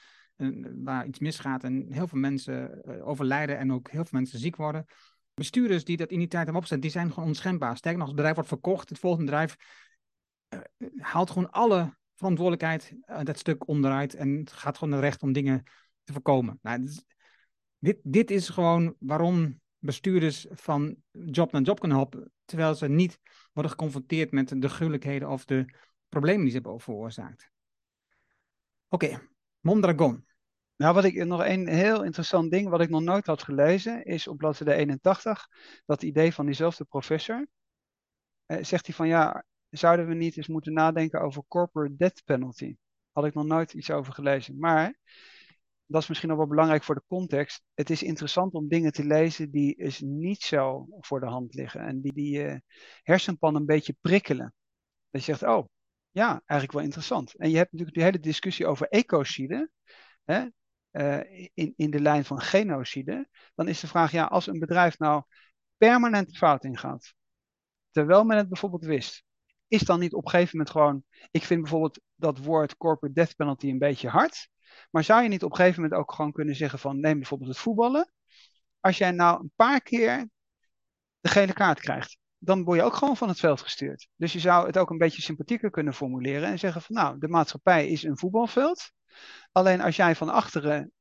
[0.84, 4.86] waar iets misgaat en heel veel mensen overlijden en ook heel veel mensen ziek worden.
[5.34, 7.78] Bestuurders die dat in die tijd hebben opgezet, die zijn gewoon onschendbaar.
[7.78, 9.56] Sterker nog, als het bedrijf wordt verkocht, het volgende bedrijf
[10.98, 15.64] haalt gewoon alle verantwoordelijkheid dat stuk onderuit en gaat gewoon het recht om dingen
[16.04, 16.60] te voorkomen.
[16.62, 17.06] Nou, dit,
[17.80, 23.20] dit, dit is gewoon waarom bestuurders van job naar job kunnen helpen, terwijl ze niet
[23.54, 25.66] worden geconfronteerd met de gruwelijkheden of de
[26.10, 27.52] problemen die ze hebben veroorzaakt.
[28.88, 29.22] Oké.
[29.60, 30.26] Mondragon.
[30.76, 34.28] Nou, wat ik nog een heel interessant ding wat ik nog nooit had gelezen, is
[34.28, 35.48] op bladzijde 81,
[35.86, 37.48] dat idee van diezelfde professor.
[38.46, 42.78] Eh, zegt hij van ja, zouden we niet eens moeten nadenken over corporate death penalty?
[43.12, 44.60] Had ik nog nooit iets over gelezen.
[44.60, 44.98] Maar
[45.90, 47.64] dat is misschien nog wel belangrijk voor de context.
[47.74, 51.82] Het is interessant om dingen te lezen die is niet zo voor de hand liggen.
[51.82, 52.56] En die die uh,
[53.04, 54.54] hersenpan een beetje prikkelen.
[55.10, 55.68] Dat je zegt, oh,
[56.12, 57.36] ja, eigenlijk wel interessant.
[57.36, 59.70] En je hebt natuurlijk die hele discussie over ecocide.
[60.24, 60.46] Hè,
[60.92, 63.30] uh, in, in de lijn van genocide.
[63.56, 65.24] Dan is de vraag, ja, als een bedrijf nou
[65.78, 67.14] permanent fout ingaat.
[67.92, 69.24] Terwijl men het bijvoorbeeld wist.
[69.68, 71.04] Is dan niet op een gegeven moment gewoon.
[71.32, 74.50] Ik vind bijvoorbeeld dat woord corporate death penalty een beetje hard.
[74.92, 77.50] Maar zou je niet op een gegeven moment ook gewoon kunnen zeggen van neem bijvoorbeeld
[77.50, 78.14] het voetballen.
[78.80, 80.30] Als jij nou een paar keer
[81.20, 84.08] de gele kaart krijgt, dan word je ook gewoon van het veld gestuurd.
[84.16, 87.28] Dus je zou het ook een beetje sympathieker kunnen formuleren en zeggen van nou, de
[87.28, 88.92] maatschappij is een voetbalveld.
[89.52, 90.92] Alleen als jij van achteren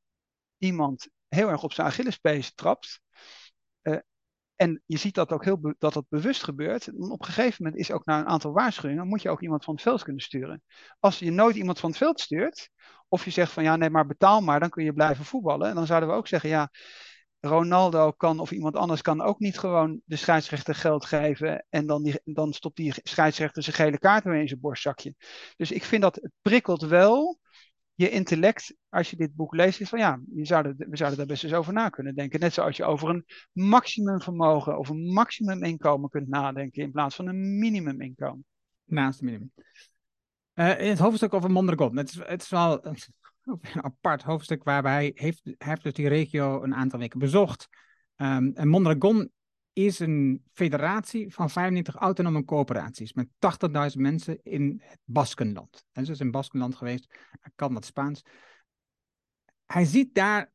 [0.58, 3.00] iemand heel erg op zijn Achillespees trapt,
[4.58, 6.88] en je ziet dat ook heel dat dat bewust gebeurt.
[6.88, 9.74] op een gegeven moment is ook na een aantal waarschuwingen, moet je ook iemand van
[9.74, 10.62] het veld kunnen sturen.
[11.00, 12.70] Als je nooit iemand van het veld stuurt,
[13.08, 15.68] of je zegt van ja, nee, maar betaal maar, dan kun je blijven voetballen.
[15.68, 16.70] En dan zouden we ook zeggen, ja,
[17.40, 22.02] Ronaldo kan of iemand anders kan ook niet gewoon de scheidsrechter geld geven en dan,
[22.02, 25.14] die, dan stopt die scheidsrechter zijn gele kaart weer in zijn borstzakje.
[25.56, 27.38] Dus ik vind dat het prikkelt wel
[27.98, 30.40] je intellect, als je dit boek leest, is van ja, je
[30.76, 32.40] we zouden daar best eens over na kunnen denken.
[32.40, 37.58] Net zoals je over een maximumvermogen of een maximuminkomen kunt nadenken in plaats van een
[37.58, 38.44] minimuminkomen.
[38.84, 39.52] Naast het minimum.
[40.54, 41.96] Uh, in het hoofdstuk over Mondragon.
[41.96, 42.96] Het is, het is wel een,
[43.90, 47.68] apart hoofdstuk waarbij hij heeft, heeft dus die regio een aantal weken bezocht.
[48.16, 49.30] Um, en Mondragon
[49.84, 53.28] is een federatie van 95 autonome coöperaties met
[53.92, 55.84] 80.000 mensen in het Baskenland.
[55.92, 57.06] En ze is in Baskenland geweest,
[57.40, 58.22] hij kan wat Spaans.
[59.66, 60.52] Hij ziet daar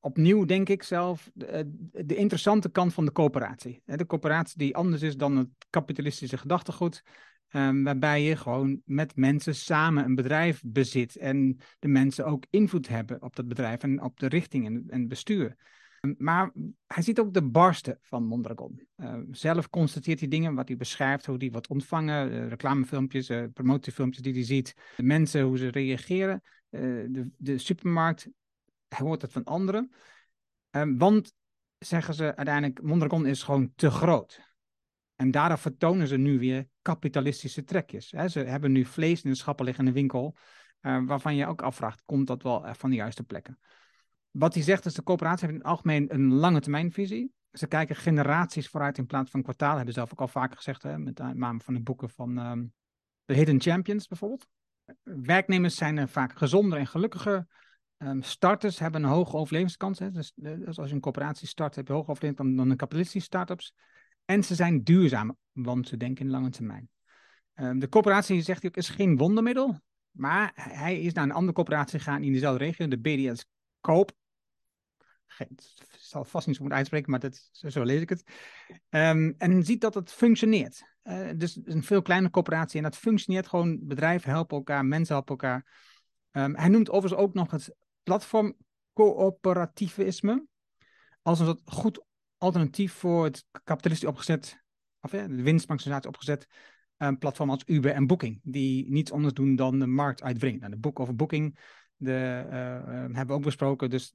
[0.00, 1.70] opnieuw, denk ik zelf, de,
[2.04, 3.82] de, interessante kant van de coöperatie.
[3.84, 7.02] De coöperatie die anders is dan het kapitalistische gedachtegoed,
[7.50, 12.88] um, waarbij je gewoon met mensen samen een bedrijf bezit en de mensen ook invloed
[12.88, 15.56] hebben op dat bedrijf en op de richting en, en bestuur.
[16.18, 16.52] Maar
[16.86, 18.86] hij ziet ook de barsten van Mondragon.
[18.96, 23.44] Uh, zelf constateert hij dingen, wat hij beschrijft, hoe hij wordt ontvangen, uh, reclamefilmpjes, uh,
[23.52, 28.28] promotiefilmpjes die hij ziet, de mensen, hoe ze reageren, de, de, supermarkt,
[28.88, 29.90] hij hoort het van anderen.
[30.70, 31.34] Ehm, want,
[31.78, 34.40] zeggen ze uiteindelijk, Mondragon is gewoon te groot.
[35.14, 38.10] En daardoor vertonen ze nu weer kapitalistische trekjes.
[38.10, 38.28] Hè.
[38.28, 40.36] Ze hebben nu vlees in de schappen liggen in de winkel,
[40.80, 43.58] waarvan je ook afvraagt, komt dat wel van de juiste plekken?
[44.38, 47.32] Wat hij zegt is, de coöperatie heeft in het algemeen een lange termijnvisie.
[47.52, 49.76] Ze kijken generaties vooruit in plaats van kwartaal.
[49.76, 52.72] Hebben ze zelf ook al vaker gezegd, hè, met name van de boeken van um,
[53.24, 54.46] The Hidden Champions bijvoorbeeld.
[55.02, 57.46] Werknemers zijn vaak gezonder en gelukkiger.
[57.98, 59.98] Um, starters hebben een hoge overlevingskans.
[59.98, 60.10] Hè.
[60.10, 63.26] Dus, dus, als je een coöperatie start, heb je hoger overleving dan, dan een kapitalistische
[63.26, 63.74] start-ups.
[64.24, 66.88] En ze zijn duurzaam, want ze denken in lange termijn.
[67.54, 69.80] Um, de coöperatie, zegt hij ook, is geen wondermiddel.
[70.10, 73.46] Maar hij is naar een andere coöperatie gegaan in dezelfde regio, de BDS
[73.80, 74.12] Koop
[75.38, 78.24] het zal vast niet zo moeten uitspreken, maar dat, zo lees ik het.
[78.90, 80.82] Um, en ziet dat het functioneert.
[81.04, 83.78] Uh, dus een veel kleinere coöperatie en dat functioneert gewoon.
[83.82, 85.66] Bedrijven helpen elkaar, mensen helpen elkaar.
[86.32, 88.56] Um, hij noemt overigens ook nog het platform
[88.92, 90.46] coöperativisme
[91.22, 92.04] als een soort goed
[92.38, 94.62] alternatief voor het kapitalistisch opgezet,
[95.00, 96.46] of ja, de winstmaximisatie opgezet
[96.98, 100.60] um, platform als Uber en Booking, die niets anders doen dan de markt uitwringen.
[100.60, 101.58] Nou, de boek over Booking
[101.96, 103.90] de, uh, uh, hebben we ook besproken.
[103.90, 104.14] Dus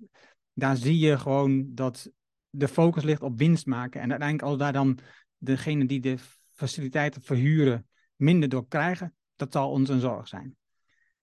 [0.60, 2.12] daar zie je gewoon dat
[2.50, 4.02] de focus ligt op winst maken.
[4.02, 5.00] En uiteindelijk als daar dan
[5.38, 6.18] degene die de
[6.52, 10.58] faciliteiten verhuren minder door krijgen, dat zal ons een zorg zijn.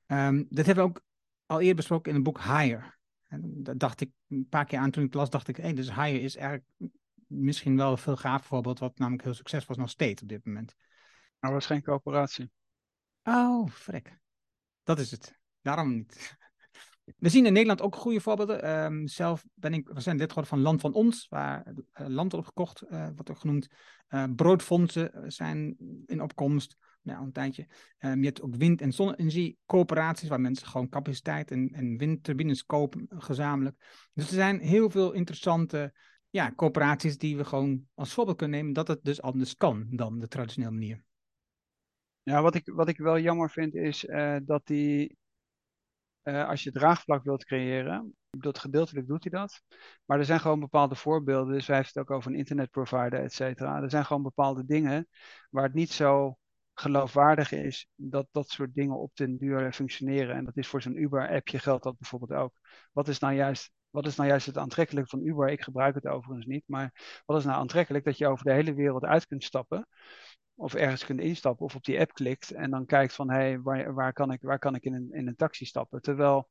[0.06, 1.04] Um, dat hebben we ook
[1.46, 2.94] al eerder besproken in het boek Hire.
[3.26, 5.74] En dat dacht ik een paar keer aan toen ik las, dacht ik, hé, hey,
[5.74, 6.68] dus Hire is eigenlijk
[7.26, 10.44] misschien wel een veel gaaf voorbeeld, wat namelijk heel succesvol was nog steeds op dit
[10.44, 10.74] moment.
[11.38, 12.50] Maar was geen coöperatie.
[13.22, 14.18] Oh, frek.
[14.82, 15.38] Dat is het.
[15.60, 16.36] Daarom niet.
[17.16, 18.84] We zien in Nederland ook goede voorbeelden.
[18.84, 22.32] Um, zelf ben ik we zijn lid geworden van Land van Ons, waar uh, land
[22.32, 23.68] wordt gekocht, uh, wordt ook genoemd.
[24.08, 27.66] Uh, broodfondsen zijn in opkomst, nou, een tijdje.
[27.98, 32.64] Um, je hebt ook wind- en zonne-energie coöperaties, waar mensen gewoon capaciteit en, en windturbines
[32.64, 34.08] kopen gezamenlijk.
[34.12, 35.94] Dus er zijn heel veel interessante
[36.30, 40.18] ja, coöperaties die we gewoon als voorbeeld kunnen nemen, dat het dus anders kan dan
[40.18, 41.04] de traditionele manier.
[42.22, 44.06] Ja, wat ik, wat ik wel jammer vind is
[44.42, 45.16] dat die
[46.28, 48.14] uh, als je draagvlak wilt creëren.
[48.30, 49.62] Dat gedeeltelijk doet hij dat.
[50.04, 51.52] Maar er zijn gewoon bepaalde voorbeelden.
[51.52, 53.82] Dus wij hebben het ook over een internetprovider, et cetera.
[53.82, 55.08] Er zijn gewoon bepaalde dingen
[55.50, 56.38] waar het niet zo
[56.74, 60.36] geloofwaardig is dat dat soort dingen op den duur functioneren.
[60.36, 62.58] En dat is voor zo'n Uber-appje geldt dat bijvoorbeeld ook.
[62.92, 65.48] Wat is nou juist wat is nou juist het aantrekkelijke van Uber?
[65.48, 68.74] Ik gebruik het overigens niet, maar wat is nou aantrekkelijk dat je over de hele
[68.74, 69.88] wereld uit kunt stappen
[70.54, 73.60] of ergens kunt instappen of op die app klikt en dan kijkt van hé, hey,
[73.60, 76.02] waar, waar, kan ik, waar kan ik in een, in een taxi stappen?
[76.02, 76.48] Terwijl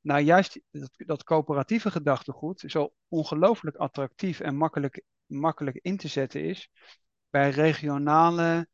[0.00, 6.44] nou juist dat, dat coöperatieve gedachtegoed zo ongelooflijk attractief en makkelijk, makkelijk in te zetten
[6.44, 6.70] is
[7.28, 8.68] bij regionale,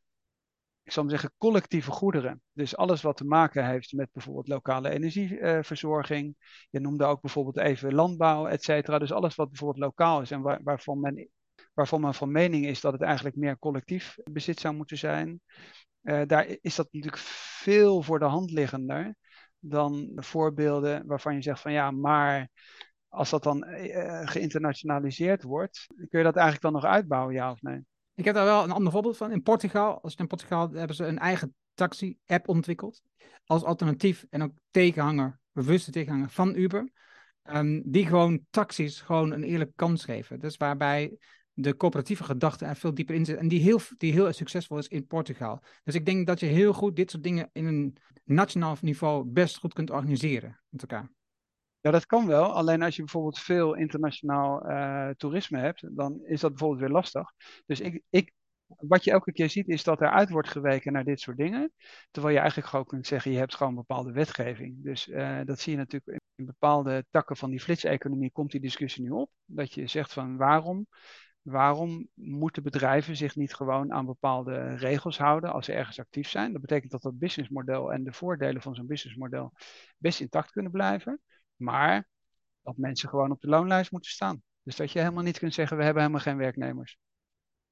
[0.86, 2.42] ik zal maar zeggen, collectieve goederen.
[2.52, 6.36] Dus alles wat te maken heeft met bijvoorbeeld lokale energieverzorging.
[6.70, 8.98] Je noemde ook bijvoorbeeld even landbouw, et cetera.
[8.98, 11.28] Dus alles wat bijvoorbeeld lokaal is en waar, waarvan men
[11.74, 15.40] waarvan men van mening is dat het eigenlijk meer collectief bezit zou moeten zijn.
[16.02, 19.14] Uh, daar is dat natuurlijk veel voor de hand liggender
[19.58, 22.48] dan voorbeelden waarvan je zegt van ja, maar
[23.08, 27.62] als dat dan uh, geïnternationaliseerd wordt, kun je dat eigenlijk dan nog uitbouwen, ja of
[27.62, 27.86] nee?
[28.16, 29.32] Ik heb daar wel een ander voorbeeld van.
[29.32, 33.02] In Portugal, als je in Portugal hebben ze een eigen taxi-app ontwikkeld.
[33.44, 36.90] Als alternatief en ook tegenhanger, bewuste tegenhanger van Uber.
[37.52, 40.40] Um, die gewoon taxis gewoon een eerlijke kans geven.
[40.40, 41.16] Dus waarbij
[41.52, 43.36] de coöperatieve gedachte er veel dieper in zit.
[43.36, 45.62] En die heel, die heel succesvol is in Portugal.
[45.84, 49.58] Dus ik denk dat je heel goed dit soort dingen in een nationaal niveau best
[49.58, 51.10] goed kunt organiseren met elkaar.
[51.86, 52.52] Ja, dat kan wel.
[52.52, 57.32] Alleen als je bijvoorbeeld veel internationaal uh, toerisme hebt, dan is dat bijvoorbeeld weer lastig.
[57.66, 58.32] Dus ik, ik,
[58.66, 61.72] wat je elke keer ziet, is dat er uit wordt geweken naar dit soort dingen.
[62.10, 64.82] Terwijl je eigenlijk gewoon kunt zeggen, je hebt gewoon bepaalde wetgeving.
[64.82, 69.02] Dus uh, dat zie je natuurlijk in bepaalde takken van die flitseconomie komt die discussie
[69.02, 69.30] nu op.
[69.44, 70.86] Dat je zegt van waarom
[71.42, 76.52] waarom moeten bedrijven zich niet gewoon aan bepaalde regels houden als ze ergens actief zijn?
[76.52, 79.52] Dat betekent dat dat businessmodel en de voordelen van zo'n businessmodel
[79.96, 81.20] best intact kunnen blijven,
[81.56, 82.08] maar
[82.62, 84.42] dat mensen gewoon op de loonlijst moeten staan.
[84.62, 86.98] Dus dat je helemaal niet kunt zeggen, we hebben helemaal geen werknemers.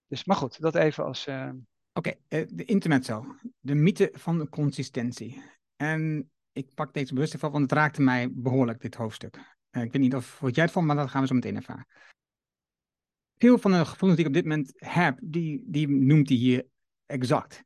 [0.07, 1.27] Dus, maar goed, dat even als...
[1.27, 1.51] Uh...
[1.93, 3.37] Oké, okay, uh, de intermezzo.
[3.61, 5.43] De mythe van de consistentie.
[5.77, 9.37] En ik pak deze bewust even, want het raakte mij behoorlijk, dit hoofdstuk.
[9.37, 11.57] Uh, ik weet niet of wat jij het vond, maar dat gaan we zo meteen
[11.57, 11.87] ervaren.
[13.37, 16.67] Veel van de gevoelens die ik op dit moment heb, die, die noemt hij hier
[17.07, 17.65] exact.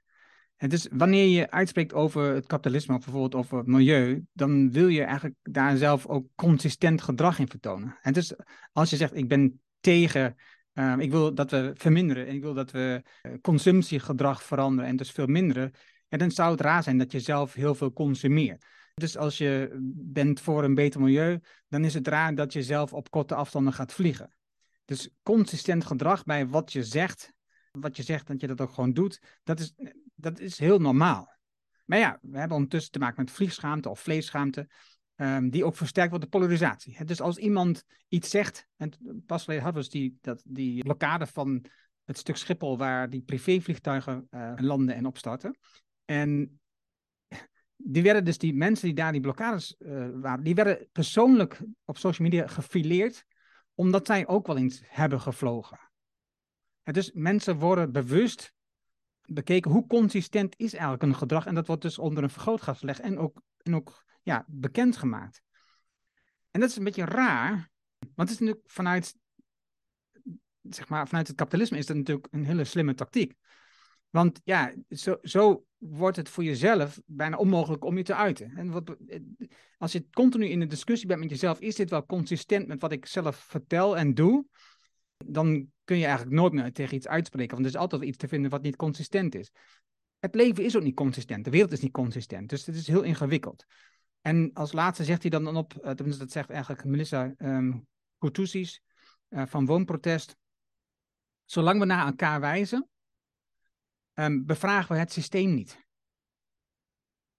[0.59, 4.89] Het is wanneer je uitspreekt over het kapitalisme of bijvoorbeeld over het milieu, dan wil
[4.89, 7.99] je eigenlijk daar zelf ook consistent gedrag in vertonen.
[8.03, 8.35] En dus
[8.73, 10.35] als je zegt, ik ben tegen,
[10.75, 14.97] uh, ik wil dat we verminderen en ik wil dat we uh, consumptiegedrag veranderen en
[14.97, 15.73] dus veel minderen,
[16.09, 18.65] en dan zou het raar zijn dat je zelf heel veel consumeert.
[18.95, 22.93] Dus als je bent voor een beter milieu, dan is het raar dat je zelf
[22.93, 24.37] op korte afstanden gaat vliegen.
[24.85, 27.33] Dus consistent gedrag bij wat je zegt,
[27.71, 29.75] wat je zegt dat je dat ook gewoon doet, dat is,
[30.21, 31.37] dat is heel normaal.
[31.85, 34.69] Maar ja, we hebben ondertussen te maken met vliegschaamte of vleesschaamte,
[35.17, 37.05] um, die ook versterkt wordt door polarisatie.
[37.05, 38.93] Dus als iemand iets zegt, en
[39.27, 41.65] pas geleden hadden we dus die, dat, die blokkade van
[42.05, 45.59] het stuk Schiphol waar die privévliegtuigen uh, landen en opstarten.
[46.05, 46.61] En
[47.77, 51.99] die werden dus die mensen die daar die blokkades uh, waren, die werden persoonlijk op
[51.99, 53.25] social media gefileerd,
[53.75, 55.79] omdat zij ook wel eens hebben gevlogen.
[56.83, 58.57] En dus mensen worden bewust
[59.31, 61.47] bekeken hoe consistent is eigenlijk een gedrag.
[61.47, 65.43] En dat wordt dus onder een vergrootglas gelegd en ook, en ook ja, bekendgemaakt.
[66.51, 69.15] En dat is een beetje raar, want het is natuurlijk vanuit,
[70.63, 73.35] zeg maar, vanuit het kapitalisme is dat natuurlijk een hele slimme tactiek.
[74.11, 78.57] Want ja, zo, zo wordt het voor jezelf bijna onmogelijk om je te uiten.
[78.57, 78.97] En wat,
[79.79, 82.93] als je continu in de discussie bent met jezelf, is dit wel consistent met wat
[82.93, 84.47] ik zelf vertel en doe?
[85.25, 88.29] Dan kun je eigenlijk nooit meer tegen iets uitspreken, want er is altijd iets te
[88.29, 89.51] vinden wat niet consistent is.
[90.19, 93.03] Het leven is ook niet consistent, de wereld is niet consistent, dus het is heel
[93.03, 93.65] ingewikkeld.
[94.21, 97.87] En als laatste zegt hij dan op, uh, tenminste dat zegt eigenlijk Melissa um,
[99.31, 100.37] van Woonprotest,
[101.45, 102.89] zolang we naar elkaar wijzen,
[104.15, 105.87] um, bevragen we het systeem niet.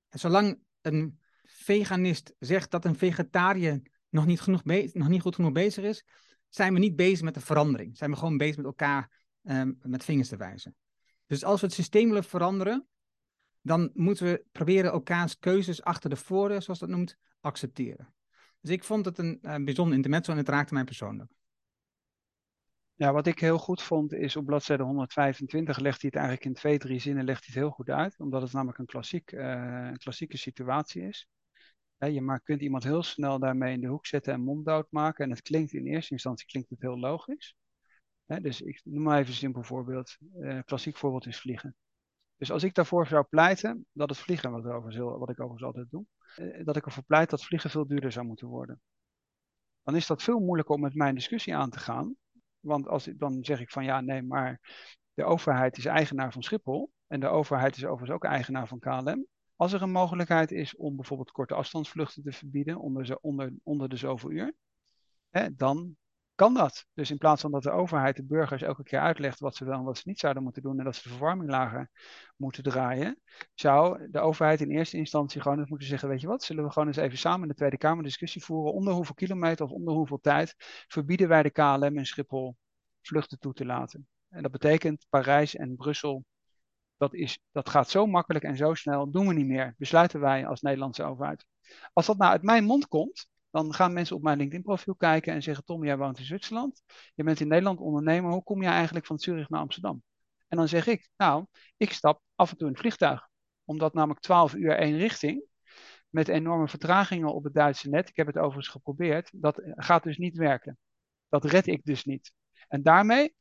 [0.09, 5.51] En zolang een veganist zegt dat een vegetariër nog niet, genoeg nog niet goed genoeg
[5.51, 6.05] bezig is,
[6.49, 7.97] zijn we niet bezig met de verandering.
[7.97, 9.11] Zijn we gewoon bezig met elkaar
[9.43, 10.75] um, met vingers te wijzen.
[11.25, 12.87] Dus als we het systeem willen veranderen,
[13.61, 18.13] dan moeten we proberen elkaars keuzes achter de voordeur, zoals dat noemt, accepteren.
[18.61, 21.31] Dus ik vond het een uh, bijzonder intermezzo en het raakte mij persoonlijk.
[22.95, 26.53] Ja, wat ik heel goed vond is op bladzijde 125 legt hij het eigenlijk in
[26.53, 28.19] twee, drie zinnen legt hij het heel goed uit.
[28.19, 31.27] Omdat het namelijk een, klassiek, uh, een klassieke situatie is.
[31.99, 35.23] Je maar kunt iemand heel snel daarmee in de hoek zetten en monddood maken.
[35.23, 37.55] En het klinkt in eerste instantie klinkt het heel logisch.
[38.25, 40.17] dus ik noem maar even een simpel voorbeeld.
[40.35, 41.75] Uh, klassiek voorbeeld is vliegen.
[42.37, 46.05] Dus als ik daarvoor zou pleiten dat het vliegen, wat, wat ik overigens altijd doe,
[46.37, 48.81] uh, dat ik ervoor pleit dat vliegen veel duurder zou moeten worden.
[49.83, 52.17] Dan is dat veel moeilijker om met mijn discussie aan te gaan
[52.59, 54.59] want als, dan zeg ik van ja, nee, maar
[55.13, 56.91] de overheid is eigenaar van Schiphol.
[57.07, 59.27] En de overheid is overigens ook eigenaar van KLM.
[59.59, 63.95] Als er een mogelijkheid is om bijvoorbeeld korte afstandsvluchten te verbieden onder, onder, onder de
[63.95, 64.53] zoveel uur,
[65.29, 65.95] hè, dan
[66.35, 66.85] kan dat.
[66.93, 69.77] Dus in plaats van dat de overheid de burgers elke keer uitlegt wat ze wel
[69.77, 71.89] en wat ze niet zouden moeten doen en dat ze de verwarming lager
[72.35, 73.21] moeten draaien,
[73.53, 76.71] zou de overheid in eerste instantie gewoon eens moeten zeggen, weet je wat, zullen we
[76.71, 79.93] gewoon eens even samen in de Tweede Kamer discussie voeren, onder hoeveel kilometer of onder
[79.93, 80.55] hoeveel tijd
[80.87, 82.57] verbieden wij de KLM en Schiphol
[83.01, 84.07] vluchten toe te laten.
[84.29, 86.25] En dat betekent Parijs en Brussel,
[86.99, 90.47] dat, is, dat gaat zo makkelijk en zo snel, doen we niet meer, besluiten wij
[90.47, 91.45] als Nederlandse overheid.
[91.93, 95.43] Als dat nou uit mijn mond komt, dan gaan mensen op mijn LinkedIn-profiel kijken en
[95.43, 96.83] zeggen: Tom, jij woont in Zwitserland.
[97.15, 98.31] Je bent in Nederland ondernemer.
[98.31, 100.03] Hoe kom je eigenlijk van Zurich naar Amsterdam?
[100.47, 101.45] En dan zeg ik: Nou,
[101.77, 103.27] ik stap af en toe in het vliegtuig.
[103.65, 105.47] Omdat namelijk 12 uur één richting.
[106.09, 108.09] Met enorme vertragingen op het Duitse net.
[108.09, 109.29] Ik heb het overigens geprobeerd.
[109.33, 110.77] Dat gaat dus niet werken.
[111.29, 112.31] Dat red ik dus niet.
[112.67, 113.35] En daarmee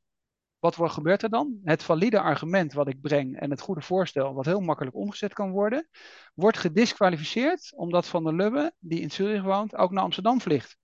[0.58, 1.60] wat gebeurt er dan?
[1.64, 5.50] Het valide argument wat ik breng en het goede voorstel, wat heel makkelijk omgezet kan
[5.50, 5.88] worden,
[6.34, 10.76] wordt gedisqualificeerd omdat Van der Lubbe, die in Zurich woont, ook naar Amsterdam vliegt.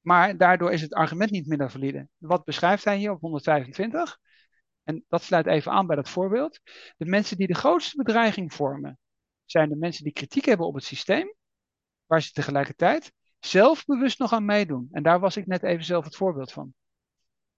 [0.00, 2.08] Maar daardoor is het argument niet minder valide.
[2.16, 4.18] Wat beschrijft hij hier op 125?
[4.82, 6.60] En dat sluit even aan bij dat voorbeeld.
[6.96, 8.98] De mensen die de grootste bedreiging vormen,
[9.44, 11.34] zijn de mensen die kritiek hebben op het systeem,
[12.06, 14.88] waar ze tegelijkertijd zelf bewust nog aan meedoen.
[14.90, 16.74] En daar was ik net even zelf het voorbeeld van.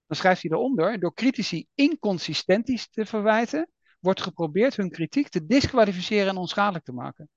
[0.09, 6.29] Dan schrijft hij eronder, door critici inconsistenties te verwijten, wordt geprobeerd hun kritiek te disqualificeren
[6.29, 7.29] en onschadelijk te maken.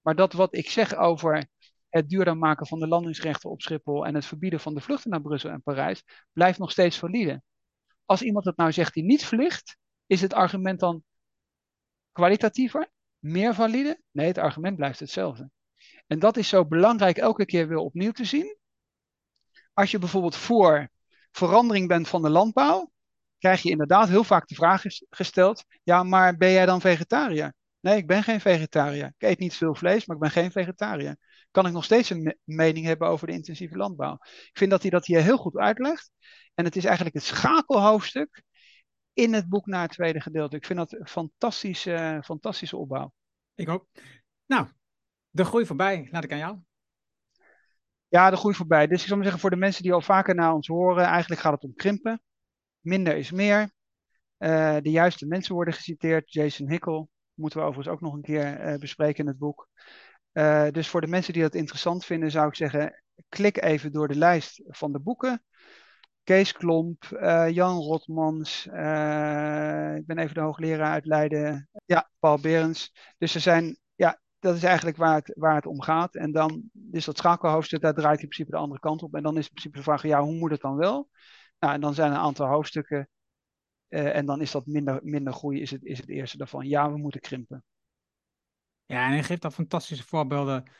[0.00, 1.48] Maar dat wat ik zeg over
[1.88, 5.20] het duurder maken van de landingsrechten op Schiphol en het verbieden van de vluchten naar
[5.20, 7.42] Brussel en Parijs, blijft nog steeds valide.
[8.04, 9.76] als iemand het nou zegt die niet vliegt,
[10.06, 11.04] is het argument dan
[12.12, 14.00] kwalitatiever, meer valide?
[14.10, 15.50] Nee, het argument blijft hetzelfde.
[16.06, 18.56] En dat is zo belangrijk elke keer weer opnieuw te zien.
[19.72, 20.90] Als je bijvoorbeeld voor
[21.32, 22.90] verandering bent van de landbouw,
[23.38, 27.54] krijg je inderdaad heel vaak de vraag gesteld: ja, maar ben jij dan vegetariër?
[27.80, 29.06] Nee, ik ben geen vegetariër.
[29.06, 31.16] Ik eet niet veel vlees, maar ik ben geen vegetariër.
[31.50, 34.14] Kan ik nog steeds een mening hebben over de intensieve landbouw?
[34.22, 36.10] Ik vind dat hij dat hier heel goed uitlegt.
[36.54, 38.42] En het is eigenlijk het schakelhoofdstuk
[39.12, 40.56] in het boek naar het tweede gedeelte.
[40.56, 43.12] Ik vind dat een fantastische, fantastische opbouw.
[43.54, 43.86] Ik ook.
[44.46, 44.68] Nou,
[45.30, 46.58] de groei voorbij, laat ik aan jou.
[48.10, 48.86] Ja, de groei voorbij.
[48.86, 51.40] Dus ik zou maar zeggen, voor de mensen die al vaker naar ons horen, eigenlijk
[51.40, 52.22] gaat het om krimpen.
[52.80, 53.70] Minder is meer.
[54.38, 56.32] Uh, de juiste mensen worden geciteerd.
[56.32, 59.68] Jason Hickel moeten we overigens ook nog een keer uh, bespreken in het boek.
[60.32, 64.08] Uh, dus voor de mensen die dat interessant vinden, zou ik zeggen, klik even door
[64.08, 65.44] de lijst van de boeken.
[66.24, 67.04] Kees Klomp,
[67.50, 71.68] Jan Rotmans, ik ben even de hoogleraar uit Leiden.
[71.86, 72.92] Ja, Paul Berends.
[73.18, 73.78] Dus er zijn
[74.40, 76.14] dat is eigenlijk waar het, waar het om gaat.
[76.14, 79.14] En dan is dat schakelhoofdstuk, daar draait in principe de andere kant op.
[79.14, 81.08] En dan is in principe de vraag, ja, hoe moet het dan wel?
[81.58, 83.08] Nou, en dan zijn er een aantal hoofdstukken.
[83.88, 86.68] Uh, en dan is dat minder, minder groei, is het, is het eerste daarvan.
[86.68, 87.64] Ja, we moeten krimpen.
[88.86, 90.70] Ja, en hij geeft dan fantastische voorbeelden.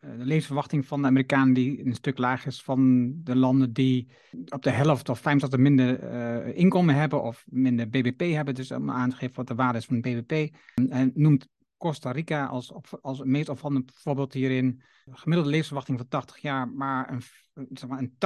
[0.00, 4.12] Uh, de levensverwachting van de Amerikanen die een stuk lager is van de landen die
[4.48, 8.54] op de helft of 50 minder uh, inkomen hebben of minder BBP hebben.
[8.54, 10.56] Dus om aan wat de waarde is van het BBP.
[10.90, 11.48] En noemt
[11.84, 14.82] Costa Rica als, als meest opvallend voorbeeld hierin.
[15.10, 17.22] Gemiddelde levensverwachting van 80 jaar, maar een,
[17.70, 18.16] zeg maar een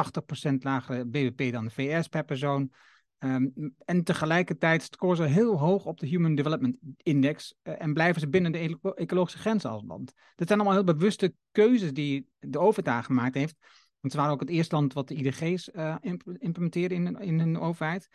[0.51, 2.73] 80% lagere BBP dan de VS per persoon.
[3.19, 8.21] Um, en tegelijkertijd scoren ze heel hoog op de Human Development Index uh, en blijven
[8.21, 10.13] ze binnen de ecologische grenzen als land.
[10.35, 13.57] Dat zijn allemaal heel bewuste keuzes die de overheid gemaakt heeft.
[14.01, 17.39] Want ze waren ook het eerste land wat de IDG's uh, eh, implementeerde in, in
[17.39, 18.09] hun overheid.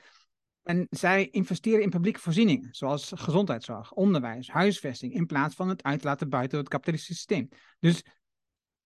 [0.63, 6.29] En zij investeren in publieke voorzieningen, zoals gezondheidszorg, onderwijs, huisvesting, in plaats van het uitlaten
[6.29, 7.49] buiten het kapitalistische systeem.
[7.79, 8.03] Dus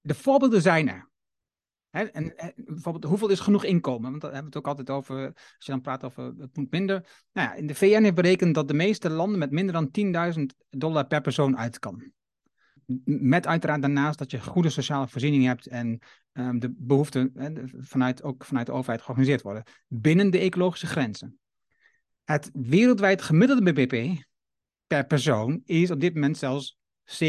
[0.01, 1.09] de voorbeelden zijn er.
[1.89, 4.09] en, en, bijvoorbeeld, hoeveel is genoeg inkomen?
[4.09, 6.71] Want daar hebben we het ook altijd over, als je dan praat over het moet
[6.71, 7.25] minder.
[7.31, 10.43] Nou ja, in de VN heeft berekend dat de meeste landen met minder dan 10.000
[10.69, 12.11] dollar per persoon uit kan.
[13.05, 15.99] Met uiteraard daarnaast dat je goede sociale voorzieningen hebt en
[16.33, 17.33] um, de behoeften
[17.79, 19.63] vanuit, ook vanuit de overheid georganiseerd worden.
[19.87, 21.39] Binnen de ecologische grenzen.
[22.27, 24.23] Het wereldwijd gemiddelde BBP
[24.87, 27.27] per persoon is op dit moment zelfs 17.600.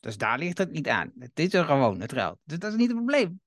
[0.00, 1.12] Dus daar ligt het niet aan.
[1.18, 2.38] Het is er gewoon, het geld.
[2.44, 3.40] Dus dat is niet het probleem.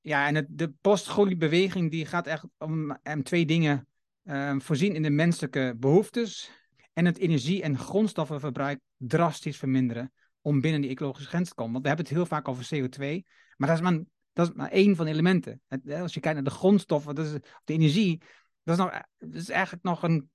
[0.00, 3.86] Ja, en het, de postgoliebeweging die gaat echt om, om twee dingen.
[4.24, 6.50] Uh, voorzien in de menselijke behoeftes
[6.92, 11.72] en het energie- en grondstoffenverbruik drastisch verminderen om binnen die ecologische grens te komen.
[11.72, 13.26] Want we hebben het heel vaak over CO2,
[13.56, 14.00] maar dat is maar,
[14.32, 15.60] dat is maar één van de elementen.
[15.68, 17.32] als je kijkt naar de grondstoffen, dat is,
[17.64, 18.22] de energie,
[18.64, 20.30] dat is, nog, dat is eigenlijk nog een,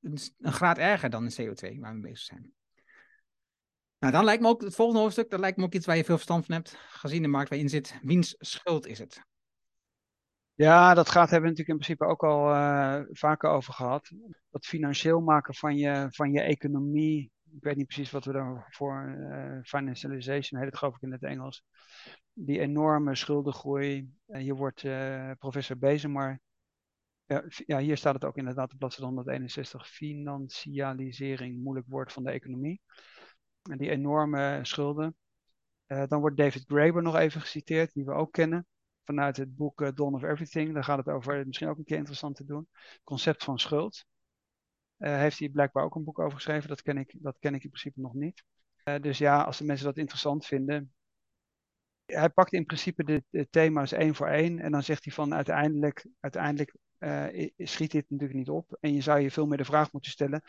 [0.00, 2.52] een, graad erger dan de CO2 waar we bezig zijn.
[3.98, 6.04] Nou, dan lijkt me ook het volgende hoofdstuk, dat lijkt me ook iets waar je
[6.04, 7.98] veel verstand van hebt, gezien de markt waarin zit.
[8.02, 9.26] Wiens schuld is het?
[10.54, 14.10] Ja, dat gaat hebben we natuurlijk in principe ook al uh, vaker over gehad.
[14.50, 17.30] Dat financieel maken van je, van je economie.
[17.50, 19.16] Ik weet niet precies wat we daarvoor.
[19.18, 21.64] Uh, financialization heet het geloof ik in het Engels.
[22.32, 24.10] Die enorme schuldengroei.
[24.26, 24.82] Uh, je wordt
[25.38, 26.40] professor Bezemer
[27.66, 29.88] ja, hier staat het ook inderdaad op bladzijde 161.
[29.88, 32.80] Financialisering, moeilijk woord van de economie.
[33.62, 35.16] En die enorme schulden.
[35.86, 38.66] Uh, dan wordt David Graeber nog even geciteerd, die we ook kennen.
[39.04, 40.74] Vanuit het boek uh, Dawn of Everything.
[40.74, 42.68] Daar gaat het over, misschien ook een keer interessant te doen.
[43.04, 44.04] Concept van schuld.
[44.98, 46.68] Uh, heeft hij blijkbaar ook een boek over geschreven.
[46.68, 48.44] Dat ken ik, dat ken ik in principe nog niet.
[49.00, 50.92] dus ja, als de mensen dat interessant vinden,
[52.04, 55.34] hij pakt in principe de, de, thema's één voor één en dan zegt hij van
[55.34, 58.76] uiteindelijk, uiteindelijk uh, schiet dit natuurlijk niet op.
[58.80, 60.42] En je zou je veel meer de vraag moeten stellen.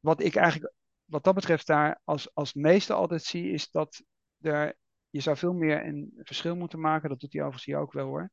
[0.00, 0.74] Wat ik eigenlijk,
[1.04, 4.02] wat dat betreft, daar als, als meeste altijd zie, is dat
[4.40, 4.76] er,
[5.10, 7.08] je zou veel meer een verschil moeten maken.
[7.08, 8.30] Dat doet hij overigens hier ook wel hoor.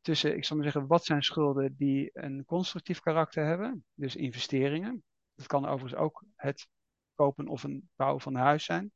[0.00, 3.84] Tussen, ik zal maar zeggen, wat zijn schulden die een constructief karakter hebben.
[3.94, 5.04] Dus investeringen.
[5.34, 6.68] Dat kan overigens ook het
[7.14, 8.92] kopen of een bouwen van een huis zijn.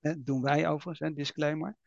[0.00, 1.78] Dat doen wij overigens, hè, disclaimer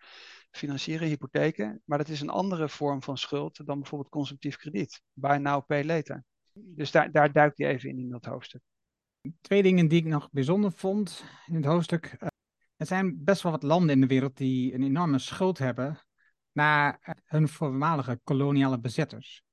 [0.57, 1.81] financieren, hypotheken.
[1.85, 5.01] Maar dat is een andere vorm van schuld dan bijvoorbeeld consumptief krediet.
[5.13, 6.23] Buy now, pay later.
[6.53, 8.61] Dus daar, daar duikt hij even in, in dat hoofdstuk.
[9.41, 12.05] Twee dingen die ik nog bijzonder vond in het hoofdstuk.
[12.05, 12.27] Eh,
[12.77, 15.99] er zijn best wel wat landen in de wereld die een enorme schuld hebben
[16.51, 19.43] naar hun voormalige koloniale bezetters.